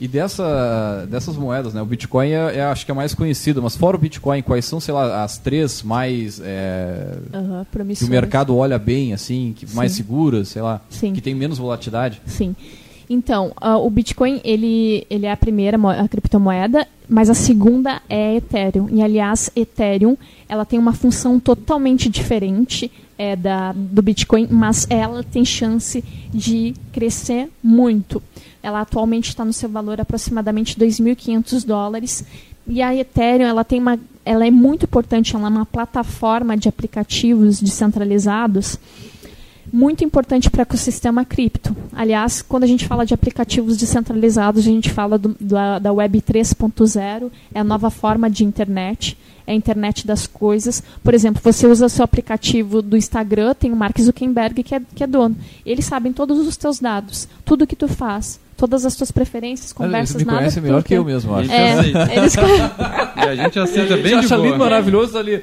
[0.00, 1.82] E dessa, dessas moedas, né?
[1.82, 4.80] O Bitcoin é, é, acho que é mais conhecido, mas fora o Bitcoin, quais são,
[4.80, 6.40] sei lá, as três mais.
[6.42, 9.98] É, Aham, que o mercado olha bem, assim, que mais Sim.
[9.98, 11.12] seguras, sei lá, Sim.
[11.12, 12.22] que tem menos volatilidade?
[12.24, 12.56] Sim.
[13.10, 18.36] Então, ah, o Bitcoin ele, ele é a primeira a criptomoeda, mas a segunda é
[18.36, 18.88] Ethereum.
[18.88, 20.16] E aliás, Ethereum
[20.48, 26.72] ela tem uma função totalmente diferente é, da, do Bitcoin, mas ela tem chance de
[26.92, 28.22] crescer muito.
[28.62, 32.24] Ela atualmente está no seu valor aproximadamente 2.500 dólares.
[32.66, 35.34] E a Ethereum ela tem uma, ela é muito importante.
[35.34, 38.78] Ela é uma plataforma de aplicativos descentralizados
[39.72, 41.76] muito importante para o ecossistema cripto.
[41.92, 46.20] Aliás, quando a gente fala de aplicativos descentralizados, a gente fala do- da, da Web
[46.22, 49.16] 3.0, é a nova forma de internet,
[49.50, 50.82] é a internet das coisas.
[51.02, 55.02] Por exemplo, você usa seu aplicativo do Instagram, tem o Mark Zuckerberg que é, que
[55.02, 55.36] é dono.
[55.66, 60.14] Eles sabem todos os teus dados, tudo que tu faz, todas as tuas preferências, conversas,
[60.16, 60.38] Eles me nada.
[60.38, 61.50] conhecem tu melhor que eu mesmo, acho.
[61.50, 61.96] A gente.
[61.96, 62.34] É, eles
[63.16, 64.46] E a gente aceita A bem gente de acha boa.
[64.46, 65.42] lindo, maravilhoso ali.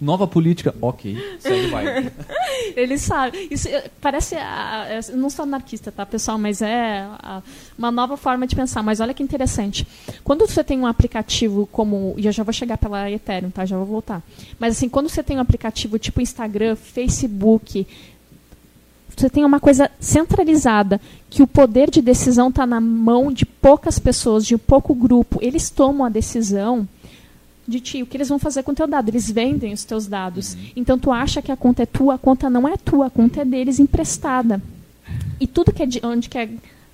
[0.00, 2.12] Nova política, ok, segue vai.
[2.76, 3.48] Eles sabem.
[3.50, 3.68] Isso
[4.00, 4.34] parece.
[4.36, 6.38] ah, eu não sou anarquista, tá, pessoal?
[6.38, 7.42] Mas é ah,
[7.78, 8.82] uma nova forma de pensar.
[8.82, 9.86] Mas olha que interessante.
[10.22, 12.14] Quando você tem um aplicativo como.
[12.16, 13.64] E eu já vou chegar pela Ethereum, tá?
[13.64, 14.22] Já vou voltar.
[14.58, 17.86] Mas assim, quando você tem um aplicativo tipo Instagram, Facebook.
[19.16, 23.98] Você tem uma coisa centralizada, que o poder de decisão está na mão de poucas
[23.98, 25.38] pessoas, de pouco grupo.
[25.40, 26.86] Eles tomam a decisão
[27.66, 29.08] de ti, o que eles vão fazer com o teu dado?
[29.08, 30.56] Eles vendem os teus dados.
[30.74, 33.42] Então tu acha que a conta é tua, a conta não é tua, a conta
[33.42, 34.60] é deles emprestada.
[35.40, 36.48] E tudo que é de onde que é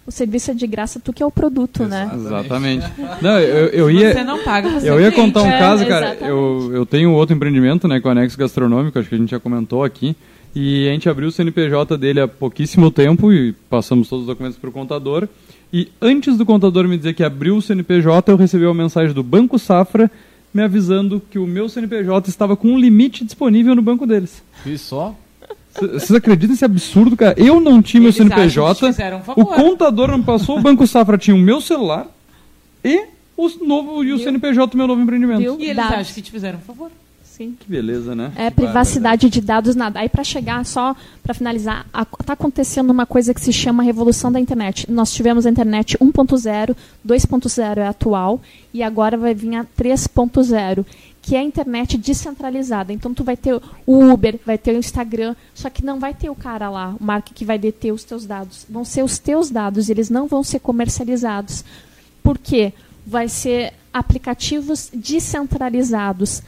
[0.04, 2.10] o serviço é de graça, tu que é o produto, né?
[2.12, 2.84] Exatamente.
[3.22, 4.12] Não, eu, eu ia.
[4.12, 6.06] Você não paga, você Eu ia contar um É, caso, cara.
[6.06, 6.28] exatamente.
[6.28, 9.38] Eu, eu tenho outro empreendimento, né, com o Anexo Gastronômico, acho que a gente já
[9.38, 10.16] comentou aqui.
[10.54, 14.58] E a gente abriu o CNPJ dele há pouquíssimo tempo e passamos todos os documentos
[14.58, 15.28] para o contador.
[15.72, 19.22] E antes do contador me dizer que abriu o CNPJ, eu recebi uma mensagem do
[19.22, 20.10] Banco Safra
[20.52, 24.42] me avisando que o meu CNPJ estava com um limite disponível no banco deles.
[24.66, 25.14] E só?
[25.74, 27.34] Vocês acreditam nesse absurdo, cara?
[27.38, 28.86] Eu não tinha meu Eles que CNPJ,
[29.16, 32.06] um o contador não passou, o Banco Safra tinha o meu celular
[32.84, 34.24] e o novo e o Viu?
[34.24, 35.58] CNPJ do meu novo empreendimento.
[35.58, 35.94] E eles Dados.
[35.94, 36.90] acham que te fizeram um favor.
[37.42, 37.56] Sim.
[37.58, 38.32] Que beleza, né?
[38.36, 39.98] É privacidade de dados nada.
[39.98, 41.86] Aí para chegar só para finalizar,
[42.20, 44.90] está acontecendo uma coisa que se chama revolução da internet.
[44.90, 46.76] Nós tivemos a internet 1.0,
[47.06, 48.40] 2.0 é atual
[48.72, 50.84] e agora vai vir a 3.0,
[51.20, 52.92] que é a internet descentralizada.
[52.92, 56.30] Então tu vai ter o Uber, vai ter o Instagram, só que não vai ter
[56.30, 58.66] o cara lá, o Mark que vai deter os teus dados.
[58.68, 61.64] Vão ser os teus dados, eles não vão ser comercializados.
[62.22, 62.72] Por quê?
[63.04, 66.42] Vai ser aplicativos descentralizados.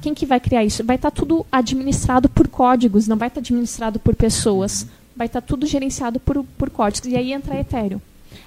[0.00, 0.84] Quem que vai criar isso?
[0.84, 4.86] Vai estar tudo administrado por códigos, não vai estar administrado por pessoas.
[5.16, 7.08] Vai estar tudo gerenciado por, por códigos.
[7.10, 8.00] E aí entra a Ethereum.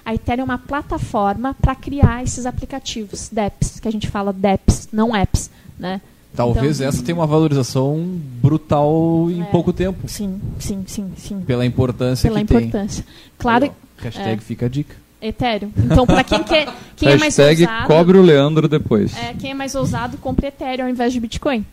[0.04, 4.88] A Ethereum é uma plataforma para criar esses aplicativos, DEPs, que a gente fala DEPs,
[4.92, 6.00] não apps, né?
[6.34, 8.04] Talvez Então- essa tenha uma valorização
[8.42, 9.44] brutal em É.
[9.44, 10.08] pouco tempo.
[10.08, 11.40] Sim, sim, sim, sim.
[11.42, 12.58] Pela importância Pela que tem.
[12.58, 13.04] importância.
[13.38, 14.36] Claro, Aí, ó, Hashtag é.
[14.38, 14.96] fica a dica.
[15.26, 15.70] Ethereum.
[15.76, 19.16] Então, para quem quer, quem é mais ousado, cobre o Leandro depois.
[19.16, 21.64] é, quem é mais ousado, compre Ethereum ao invés de Bitcoin.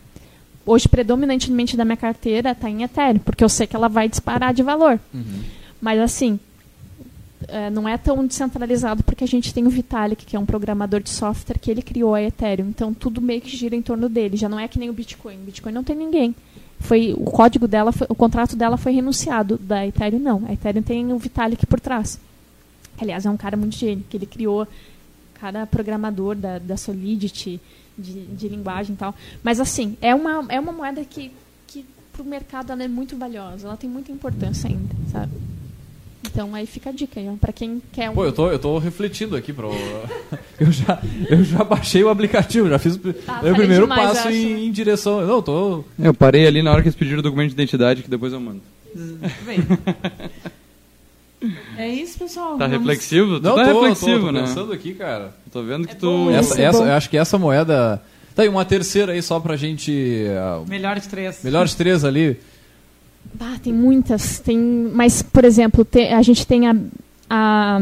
[0.64, 4.54] hoje predominantemente da minha carteira está em Ethereum, porque eu sei que ela vai disparar
[4.54, 4.98] de valor.
[5.80, 6.38] Mas assim,
[7.48, 11.00] é, não é tão descentralizado porque a gente tem o Vitalik, que é um programador
[11.00, 12.68] de software que ele criou a Ethereum.
[12.68, 14.36] Então tudo meio que gira em torno dele.
[14.36, 15.34] Já não é que nem o Bitcoin.
[15.34, 16.34] O Bitcoin não tem ninguém.
[16.78, 19.58] Foi o código dela, foi- o contrato dela foi renunciado.
[19.58, 20.42] Da Ethereum não.
[20.48, 22.18] A Ethereum tem o Vitalik por trás.
[23.02, 24.66] Aliás, é um cara muito gênio, que ele criou,
[25.34, 27.60] cara programador da, da Solidity,
[27.98, 29.14] de, de linguagem e tal.
[29.42, 31.32] Mas assim, é uma, é uma moeda que,
[31.66, 35.32] que pro mercado ela é muito valiosa, ela tem muita importância ainda, sabe?
[36.24, 38.14] Então aí fica a dica aí, pra quem quer um.
[38.14, 39.70] Pô, eu tô, eu tô refletindo aqui pro.
[40.58, 44.30] eu, já, eu já baixei o aplicativo, já fiz o, dei o primeiro demais, passo
[44.30, 45.20] em, em direção.
[45.20, 45.84] Não, eu tô.
[45.98, 48.40] Eu parei ali na hora que eles pediram o documento de identidade, que depois eu
[48.40, 48.62] mando.
[49.44, 49.58] Bem.
[51.76, 52.56] É isso, pessoal.
[52.58, 53.40] Tá Vamos- reflexivo?
[53.40, 54.40] Tu Não, tá tô, reflexivo, tô, tô né?
[54.42, 55.34] pensando aqui, cara.
[55.50, 56.30] Tô vendo que É tu...
[56.30, 58.02] Essa, Isso, essa, eu acho que essa moeda.
[58.34, 60.24] Tá aí uma terceira aí só pra gente.
[60.38, 61.42] ah, Melhores três.
[61.44, 62.38] melhores três ali.
[63.38, 64.38] Ah, tem muitas.
[64.38, 64.58] Tem,
[64.94, 66.74] mas, por exemplo, te- a gente tem a,
[67.28, 67.78] a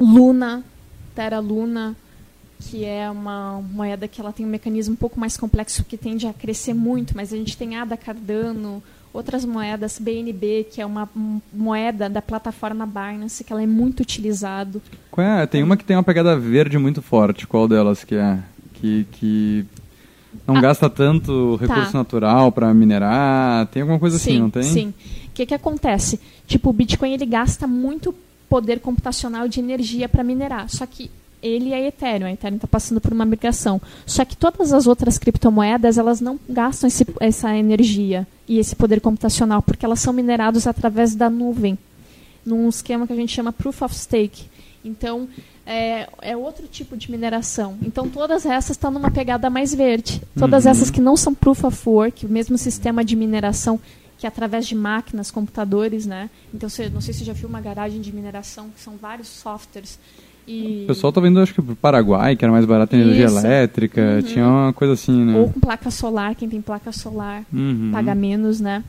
[0.00, 0.62] Luna,
[1.14, 1.96] Terra Luna,
[2.60, 6.26] que é uma moeda que ela tem um mecanismo um pouco mais complexo que tende
[6.26, 8.82] a crescer muito, mas a gente tem a da Cardano,
[9.18, 11.08] outras moedas, BNB, que é uma
[11.52, 14.80] moeda da plataforma Binance, que ela é muito utilizado.
[15.10, 15.46] Qual é?
[15.46, 17.46] Tem uma que tem uma pegada verde muito forte.
[17.46, 18.38] Qual delas que é?
[18.74, 19.66] Que, que
[20.46, 21.98] não Ah, gasta tanto recurso tá.
[21.98, 23.66] natural pra minerar.
[23.66, 24.62] Tem alguma coisa assim, sim, não tem?
[24.62, 24.94] Sim.
[25.26, 26.18] O que, que acontece?
[26.46, 28.14] Tipo, o Bitcoin ele gasta muito
[28.48, 30.68] poder computacional de energia para minerar.
[30.70, 31.10] Só que
[31.42, 33.80] ele é Ethereum, a Ethereum está passando por uma migração.
[34.06, 39.00] Só que todas as outras criptomoedas elas não gastam esse- essa energia e esse poder
[39.00, 41.78] computacional porque elas são mineradas através da nuvem,
[42.44, 44.46] num esquema que a gente chama proof of stake.
[44.84, 45.28] Então
[45.66, 47.76] é, é outro tipo de mineração.
[47.82, 50.22] Então todas essas estão numa pegada mais verde.
[50.38, 50.70] Todas Uhum.
[50.70, 53.78] essas que não são proof of work, o mesmo sistema de mineração
[54.18, 56.28] que é através de máquinas, computadores, né?
[56.52, 59.28] Então você, não sei se você já viu uma garagem de mineração, que são vários
[59.28, 59.96] softwares.
[60.48, 63.26] E O pessoal tá vendo, acho que pro Paraguai, que era mais barato em energia
[63.26, 63.38] Isso.
[63.38, 64.00] elétrica.
[64.16, 64.22] Uhum.
[64.22, 65.38] Tinha uma coisa assim, né?
[65.38, 67.90] ou com placa solar, quem tem placa solar Uhum.
[67.92, 68.82] paga menos, né?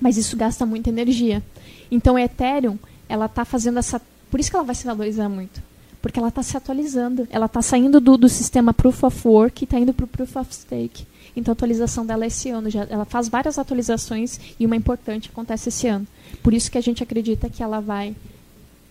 [0.00, 1.42] Mas isso gasta muita energia.
[1.90, 2.78] Então a Ethereum,
[3.08, 5.62] ela tá fazendo essa, por isso que ela vai se valorizar muito,
[6.02, 9.64] porque ela está se atualizando, ela está saindo do, do sistema Proof of Work e
[9.64, 11.06] está indo para o Proof of Stake.
[11.36, 15.28] Então a atualização dela é esse ano, já, ela faz várias atualizações e uma importante
[15.30, 16.06] acontece esse ano.
[16.42, 18.14] Por isso que a gente acredita que ela vai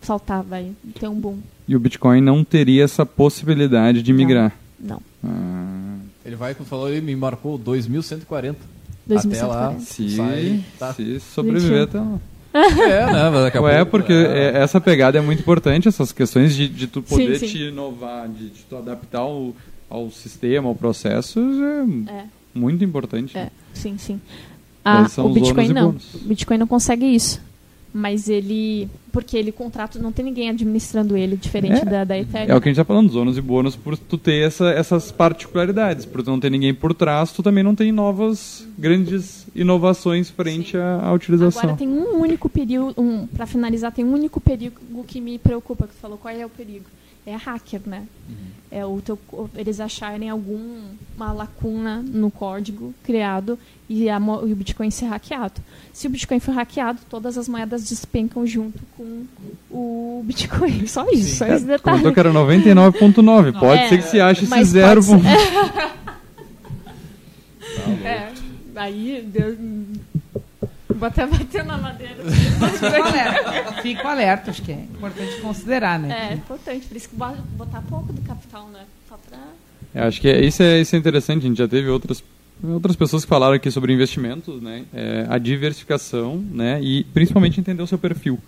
[0.01, 1.37] saltar, vai ter um boom.
[1.67, 4.17] E o Bitcoin não teria essa possibilidade de Não.
[4.17, 4.51] migrar.
[4.79, 8.59] Não, Ah, Ele vai, como falou, ele me marcou 2140.
[9.07, 9.65] 2140.
[9.67, 9.79] Até lá.
[9.79, 10.93] se, Sai, tá.
[10.93, 12.19] se sobreviver, até lá.
[12.53, 13.29] É, né?
[13.31, 16.87] Mas daqui a Ué, porque é, essa pegada é muito importante, essas questões de, de
[16.87, 17.47] tu poder sim.
[17.47, 19.53] te inovar, de, de tu adaptar ao,
[19.89, 21.39] ao sistema, ao processo,
[22.07, 22.25] é É.
[22.53, 23.37] muito importante.
[23.37, 24.21] É, sim, sim.
[24.85, 25.89] Ah, o Bitcoin não.
[26.13, 27.41] O Bitcoin não consegue isso.
[27.97, 28.89] Mas ele.
[29.09, 31.85] Porque ele contrato, não tem ninguém administrando ele, diferente É.
[31.85, 32.53] da, da Ethereum.
[32.53, 34.69] É o que a gente tá falando, os ônus e bônus, por tu ter essa,
[34.71, 36.03] essas particularidades.
[36.03, 40.75] Por tu não ter ninguém por trás, tu também não tem novas grandes inovações frente
[40.75, 41.61] à, à utilização.
[41.61, 44.75] Agora tem um único perigo, um, para finalizar, tem um único perigo
[45.07, 46.83] que me preocupa, que tu falou, qual é o perigo?
[47.25, 48.03] É hacker, né?
[48.71, 49.17] É o teu,
[49.55, 53.57] eles acharem alguma lacuna no código criado
[53.89, 55.61] e, a e o Bitcoin ser hackeado.
[55.93, 59.23] Se o Bitcoin for hackeado, todas as moedas despencam junto com
[59.71, 60.85] o Bitcoin.
[60.87, 61.97] Só isso, só esse detalhe.
[61.99, 63.57] Comentou que era 99.9.
[63.59, 65.01] Pode É, ser que se ache esse zero.
[65.01, 65.15] ser-
[67.75, 68.31] Tá É,
[68.75, 69.57] aí Deus,
[70.95, 72.15] vou até bater na madeira.
[72.23, 73.73] Fico alerta.
[73.81, 76.29] Fico alerta, acho que é importante considerar, né?
[76.31, 78.81] É importante, por isso que bo- botar pouco do capital, né?
[79.09, 79.37] Só pra...
[79.93, 81.45] Eu acho que é- isso, é, isso é interessante.
[81.45, 82.23] A gente já teve outras,
[82.63, 84.83] outras pessoas que falaram aqui sobre investimentos, né?
[84.93, 86.79] É, a diversificação, né?
[86.81, 88.39] E principalmente entender o seu perfil,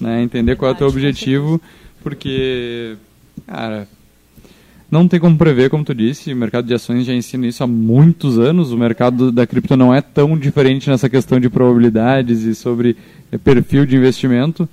[0.00, 0.22] né?
[0.22, 1.60] Entender qual é o teu objetivo,
[2.02, 2.96] porque,
[3.46, 3.86] cara,
[4.90, 6.32] não tem como prever, como tu disse.
[6.32, 8.72] O mercado de ações já ensina isso há muitos anos.
[8.72, 12.96] O mercado da cripto não é tão diferente nessa questão de probabilidades e sobre
[13.32, 14.68] é, perfil de investimento.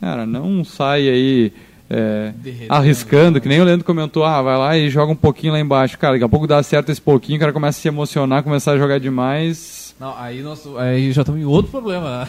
[0.00, 1.52] Cara, não sai aí
[1.88, 2.32] é,
[2.68, 3.40] arriscando, né?
[3.40, 5.98] que nem o Leandro comentou, ah, vai lá e joga um pouquinho lá embaixo.
[5.98, 8.72] Cara, daqui a pouco dá certo esse pouquinho, o cara começa a se emocionar, começar
[8.72, 9.94] a jogar demais.
[9.98, 12.28] Não, aí, nós, aí já estamos em outro problema,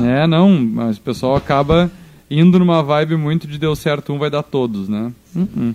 [0.00, 0.22] né?
[0.22, 1.90] é, não, mas o pessoal acaba
[2.30, 5.12] indo numa vibe muito de deu certo um, vai dar todos, né?
[5.36, 5.74] Uh-uh.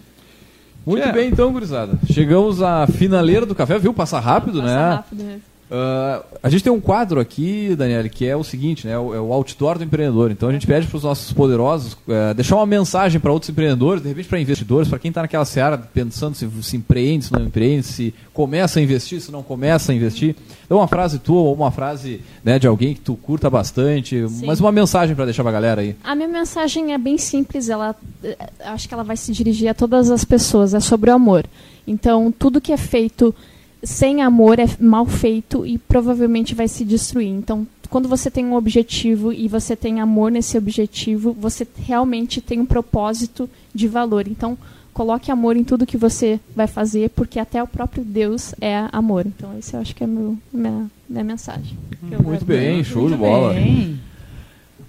[0.86, 1.12] Muito É.
[1.12, 1.94] bem, então, gurizada.
[2.12, 3.94] Chegamos à finaleira do café, viu?
[3.94, 4.90] Passa rápido, Passa né?
[4.96, 5.42] rápido.
[5.70, 8.94] Uh, a gente tem um quadro aqui, Daniel, que é o seguinte, né?
[8.94, 10.32] É o outdoor do empreendedor.
[10.32, 14.02] Então a gente pede para os nossos poderosos uh, deixar uma mensagem para outros empreendedores,
[14.02, 17.44] de repente para investidores, para quem está naquela seara pensando se, se empreende, se não
[17.46, 20.36] empreende, se começa a investir, se não começa a investir.
[20.66, 24.46] Então uma frase tua ou uma frase né, de alguém que tu curta bastante, Sim.
[24.48, 25.96] mas uma mensagem para deixar para a galera aí.
[26.04, 29.74] A minha mensagem é bem simples, ela eh, acho que ela vai se dirigir a
[29.76, 31.46] todas as pessoas, é sobre o amor.
[31.86, 33.36] Então tudo que é feito
[33.84, 37.28] sem amor é mal feito e provavelmente vai se destruir.
[37.28, 42.60] Então, quando você tem um objetivo e você tem amor nesse objetivo, você realmente tem
[42.60, 44.28] um propósito de valor.
[44.28, 44.58] Então,
[44.94, 49.26] coloque amor em tudo que você vai fazer, porque até o próprio Deus é amor.
[49.26, 51.78] Então, esse eu acho que é meu, minha, minha mensagem.
[52.24, 53.54] Muito bem, show de bola.
[53.54, 54.00] Bem.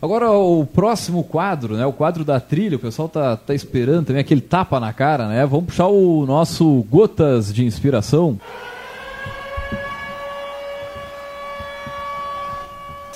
[0.03, 1.85] Agora o próximo quadro, né?
[1.85, 5.45] O quadro da trilha, o pessoal tá, tá esperando também aquele tapa na cara, né?
[5.45, 8.41] Vamos puxar o nosso Gotas de Inspiração.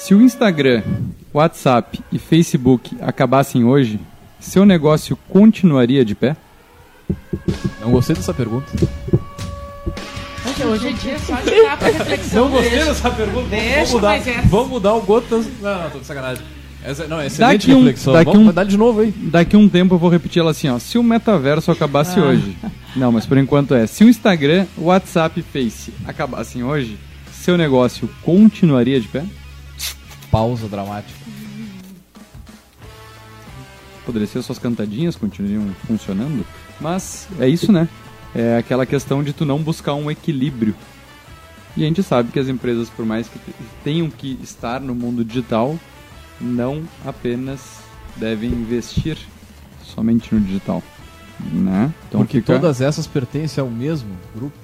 [0.05, 0.82] Se o Instagram,
[1.32, 3.98] WhatsApp e Facebook acabassem hoje,
[4.38, 6.36] seu negócio continuaria de pé?
[7.80, 8.70] Não gostei dessa pergunta.
[10.62, 12.44] Hoje em dia só de capa reflexão.
[12.44, 13.48] Não gostei dessa pergunta.
[13.48, 14.42] Deixa, vamos, mudar, é.
[14.42, 15.46] vamos mudar o gotas.
[15.62, 16.44] Não, não, tô de sacanagem.
[16.84, 18.12] Essa, não, é excelente daqui um, reflexão.
[18.12, 19.11] Daqui vamos um, dar de novo aí.
[19.11, 20.78] Daqui um tempo eu vou repetir ela assim, ó.
[20.78, 22.24] Se o metaverso acabasse ah.
[22.24, 22.55] hoje.
[22.94, 23.86] Não, mas por enquanto é.
[23.86, 26.98] Se o Instagram, WhatsApp e Face acabassem hoje,
[27.32, 29.24] seu negócio continuaria de pé?
[30.35, 31.16] Pausa dramática.
[34.05, 36.45] Poderia ser suas cantadinhas, continuariam funcionando,
[36.80, 37.89] mas é isso, né?
[38.35, 40.74] É aquela questão de tu não buscar um equilíbrio.
[41.76, 43.39] E a gente sabe que as empresas, por mais que
[43.85, 45.78] tenham que estar no mundo digital,
[46.41, 47.78] não apenas
[48.16, 49.16] devem investir
[49.85, 50.82] somente no digital.
[51.53, 51.95] Né?
[52.09, 52.55] Então Porque fica...
[52.55, 54.57] todas essas pertencem ao mesmo grupo.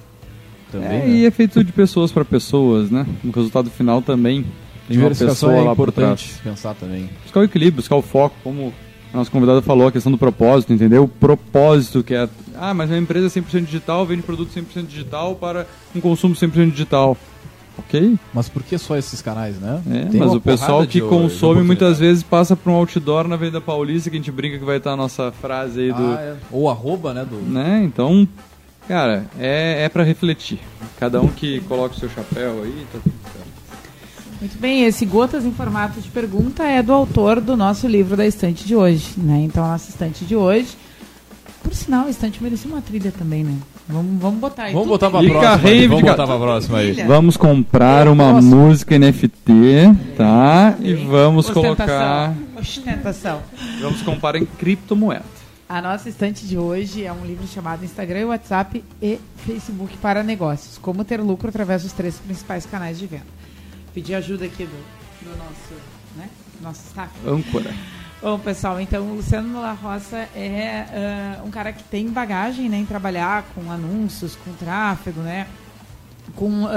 [0.72, 1.08] Também, é, né?
[1.10, 3.06] E é feito de pessoas para pessoas, né?
[3.22, 4.44] No resultado final também
[4.90, 7.08] Diversificação é importante pensar também.
[7.22, 8.72] Buscar o equilíbrio, buscar o foco, como
[9.12, 11.04] a nossa convidada falou, a questão do propósito, entendeu?
[11.04, 15.34] O propósito que é, ah, mas a empresa é 100% digital, vende produto 100% digital
[15.34, 17.16] para um consumo 100% digital.
[17.78, 18.18] Ok?
[18.34, 19.80] Mas por que só esses canais, né?
[19.90, 24.10] É, mas o pessoal que consome muitas vezes passa para um outdoor na Avenida Paulista,
[24.10, 26.04] que a gente brinca que vai estar a nossa frase aí do...
[26.04, 26.36] Ah, é.
[26.50, 27.24] Ou arroba, né?
[27.24, 27.36] Do...
[27.36, 27.80] né?
[27.82, 28.28] Então,
[28.86, 30.58] cara, é, é para refletir.
[30.98, 33.39] Cada um que coloca o seu chapéu aí, tá tudo certo.
[34.40, 38.26] Muito bem, esse Gotas em Formato de Pergunta é do autor do nosso livro da
[38.26, 39.12] estante de hoje.
[39.18, 39.42] Né?
[39.44, 40.78] Então, a nossa estante de hoje.
[41.62, 43.54] Por sinal, a estante merecia uma trilha também, né?
[43.86, 44.72] Vamos, vamos botar aí.
[44.72, 45.68] Vamos botar pra próxima.
[45.68, 46.92] Aí, vamos botar pra próxima aí.
[47.02, 48.46] Vamos comprar uma Nossa.
[48.46, 49.52] música NFT,
[50.16, 50.74] tá?
[50.80, 52.32] E vamos colocar.
[52.58, 53.42] Ostentação.
[53.82, 55.24] Vamos comprar em criptomoeda.
[55.68, 60.78] A nossa estante de hoje é um livro chamado Instagram, WhatsApp e Facebook para negócios.
[60.78, 63.40] Como ter lucro através dos três principais canais de venda
[63.94, 64.84] pedir ajuda aqui do,
[65.22, 65.74] do nosso,
[66.16, 66.28] né,
[66.60, 67.10] nosso staff.
[67.26, 67.74] Âncora.
[68.22, 72.76] Bom, pessoal, então o Luciano La Roça é uh, um cara que tem bagagem né,
[72.76, 75.46] em trabalhar com anúncios, com tráfego, né,
[76.36, 76.68] com uh,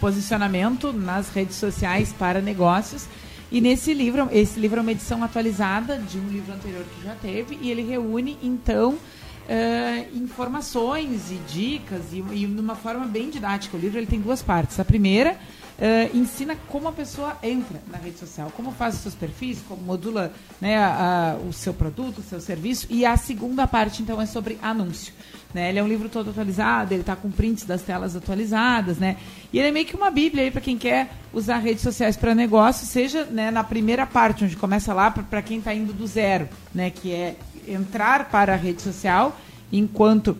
[0.00, 3.08] posicionamento nas redes sociais para negócios.
[3.50, 7.14] E nesse livro, esse livro é uma edição atualizada de um livro anterior que já
[7.16, 13.30] teve, e ele reúne, então, uh, informações e dicas, e, e de uma forma bem
[13.30, 13.76] didática.
[13.76, 14.78] O livro ele tem duas partes.
[14.78, 15.36] A primeira
[15.78, 19.82] uh, ensina como a pessoa entra na rede social, como faz os seus perfis, como
[19.82, 22.86] modula né, a, a, o seu produto, o seu serviço.
[22.90, 25.12] E a segunda parte, então, é sobre anúncio.
[25.54, 25.70] Né?
[25.70, 29.16] Ele é um livro todo atualizado, ele está com prints das telas atualizadas, né?
[29.50, 32.34] E ele é meio que uma bíblia aí para quem quer usar redes sociais para
[32.34, 36.48] negócio, seja né, na primeira parte, onde começa lá para quem está indo do zero,
[36.74, 36.90] né?
[36.90, 39.38] Que é entrar para a rede social
[39.72, 40.36] enquanto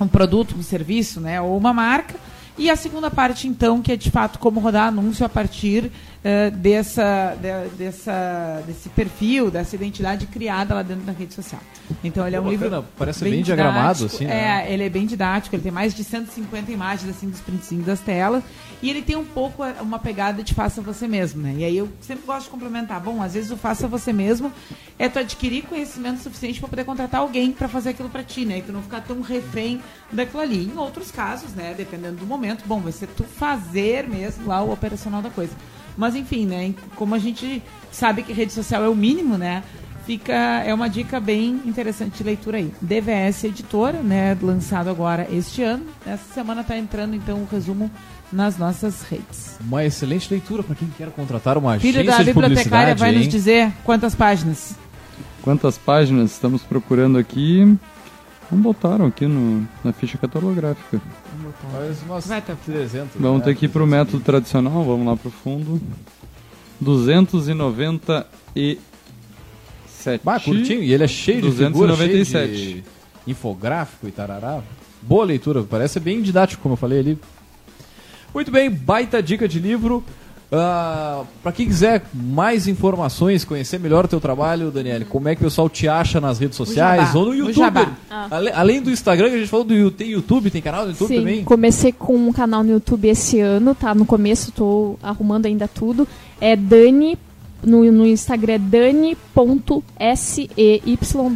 [0.00, 1.38] um produto, um serviço, né?
[1.38, 2.14] Ou uma marca
[2.60, 5.90] e a segunda parte, então, que é de fato como rodar anúncio a partir
[6.20, 11.60] uh, dessa, de, dessa, desse perfil, dessa identidade criada lá dentro da rede social.
[12.04, 12.84] Então ele é um Pô, livro.
[12.96, 14.24] Parece bem, bem diagramado, assim.
[14.24, 14.64] Né?
[14.64, 18.00] É, ele é bem didático, ele tem mais de 150 imagens assim dos printzinhos das
[18.00, 18.42] telas.
[18.82, 21.54] E ele tem um pouco uma pegada de faça você mesmo, né?
[21.58, 22.98] E aí eu sempre gosto de complementar.
[23.00, 24.50] Bom, às vezes o faça você mesmo
[24.98, 28.58] é tu adquirir conhecimento suficiente para poder contratar alguém para fazer aquilo para ti, né?
[28.58, 30.64] E tu não ficar tão refém daquilo ali.
[30.64, 31.74] Em outros casos, né?
[31.76, 35.52] Dependendo do momento, bom, vai ser tu fazer mesmo lá o operacional da coisa.
[35.96, 36.74] Mas enfim, né?
[36.96, 39.62] Como a gente sabe que rede social é o mínimo, né?
[40.06, 42.72] Fica, é uma dica bem interessante de leitura aí.
[42.80, 44.36] DVS Editora, né?
[44.40, 45.84] Lançado agora este ano.
[46.06, 47.90] Essa semana está entrando então o resumo
[48.32, 49.56] nas nossas redes.
[49.60, 53.18] Uma excelente leitura para quem quer contratar uma agência Filho da bibliotecária vai hein?
[53.18, 54.74] nos dizer quantas páginas.
[55.42, 57.76] Quantas páginas estamos procurando aqui?
[58.50, 61.00] Não botaram aqui no, na ficha catalográfica.
[61.72, 62.56] Faz umas Vai, tá.
[62.64, 63.20] 300.
[63.20, 63.44] Vamos né?
[63.44, 65.80] ter que ir pro método tradicional, vamos lá pro fundo.
[66.80, 68.80] 297.
[70.24, 70.82] Bah, curtinho.
[70.82, 72.52] E ele é cheio de figura, cheio 297.
[72.52, 72.84] de
[73.26, 74.62] infográfico e tarará.
[75.02, 77.18] Boa leitura, parece bem didático, como eu falei ali.
[78.34, 80.04] Muito bem, baita dica de livro.
[80.52, 85.42] Ah, para quem quiser mais informações, conhecer melhor o teu trabalho, Daniele, como é que
[85.42, 87.86] o pessoal te acha nas redes sociais ou no YouTube?
[88.10, 88.26] Ah.
[88.30, 91.08] Ale- além do Instagram, que a gente falou do tem YouTube, tem canal no YouTube
[91.08, 91.44] Sim, também?
[91.44, 93.94] comecei com um canal no YouTube esse ano, tá?
[93.94, 96.06] No começo tô arrumando ainda tudo.
[96.40, 97.16] É Dani,
[97.62, 100.50] no, no Instagram é dani.sey,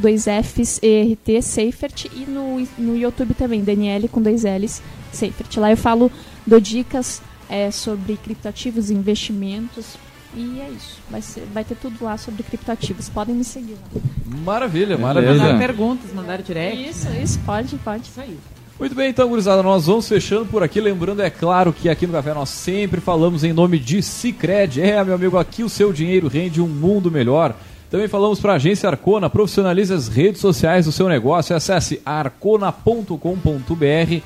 [0.01, 2.07] dois Fs, ERT, Seifert.
[2.07, 5.57] E no, no YouTube também, Daniele com dois Ls, Seifert.
[5.59, 6.11] Lá eu falo,
[6.47, 9.97] dou dicas é, sobre criptoativos, investimentos.
[10.37, 10.99] E é isso.
[11.11, 13.09] Vai, ser- vai ter tudo lá sobre criptoativos.
[13.09, 14.01] Podem me seguir lá.
[14.45, 15.35] Maravilha, maravilha.
[15.35, 16.89] Mandar perguntas, mandar direct.
[16.91, 18.03] Isso, isso, pode, pode.
[18.05, 18.37] Isso aí.
[18.81, 20.81] Muito bem, então, gurizada, nós vamos fechando por aqui.
[20.81, 24.81] Lembrando, é claro, que aqui no Café nós sempre falamos em nome de Cicred.
[24.83, 27.55] É, meu amigo, aqui o seu dinheiro rende um mundo melhor.
[27.89, 31.55] Também falamos para a agência Arcona, profissionalize as redes sociais do seu negócio.
[31.55, 34.21] Acesse arcona.com.br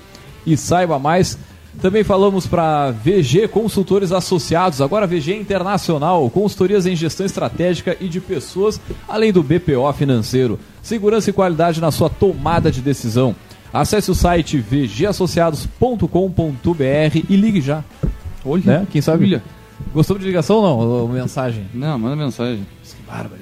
[0.47, 1.39] e saiba mais.
[1.81, 8.21] Também falamos para VG Consultores Associados, agora VG Internacional, consultorias em gestão estratégica e de
[8.21, 10.59] pessoas, além do BPO financeiro.
[10.83, 13.35] Segurança e qualidade na sua tomada de decisão.
[13.73, 17.85] Acesse o site vgassociados.com.br e ligue já.
[18.45, 18.87] Olha, Né?
[18.91, 19.27] Quem sabe?
[19.27, 19.43] Olha.
[19.95, 20.79] Gostou de ligação ou não?
[20.79, 21.65] Ou mensagem?
[21.73, 22.67] Não, manda mensagem.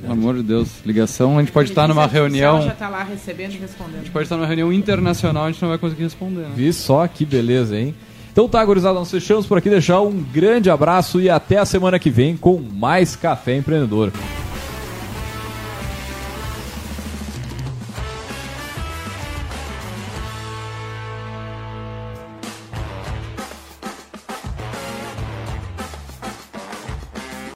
[0.01, 0.69] Pelo amor de Deus.
[0.85, 2.69] Ligação, a gente pode estar numa Inteligência artificial reunião.
[2.69, 3.95] Já tá lá recebendo e respondendo.
[3.95, 6.51] A gente pode estar numa reunião internacional, a gente não vai conseguir responder, né?
[6.55, 7.95] Vi só que beleza, hein?
[8.37, 9.71] Então tá, gurizada, nós fechamos por aqui.
[9.71, 14.13] Deixar um grande abraço e até a semana que vem com mais Café Empreendedor.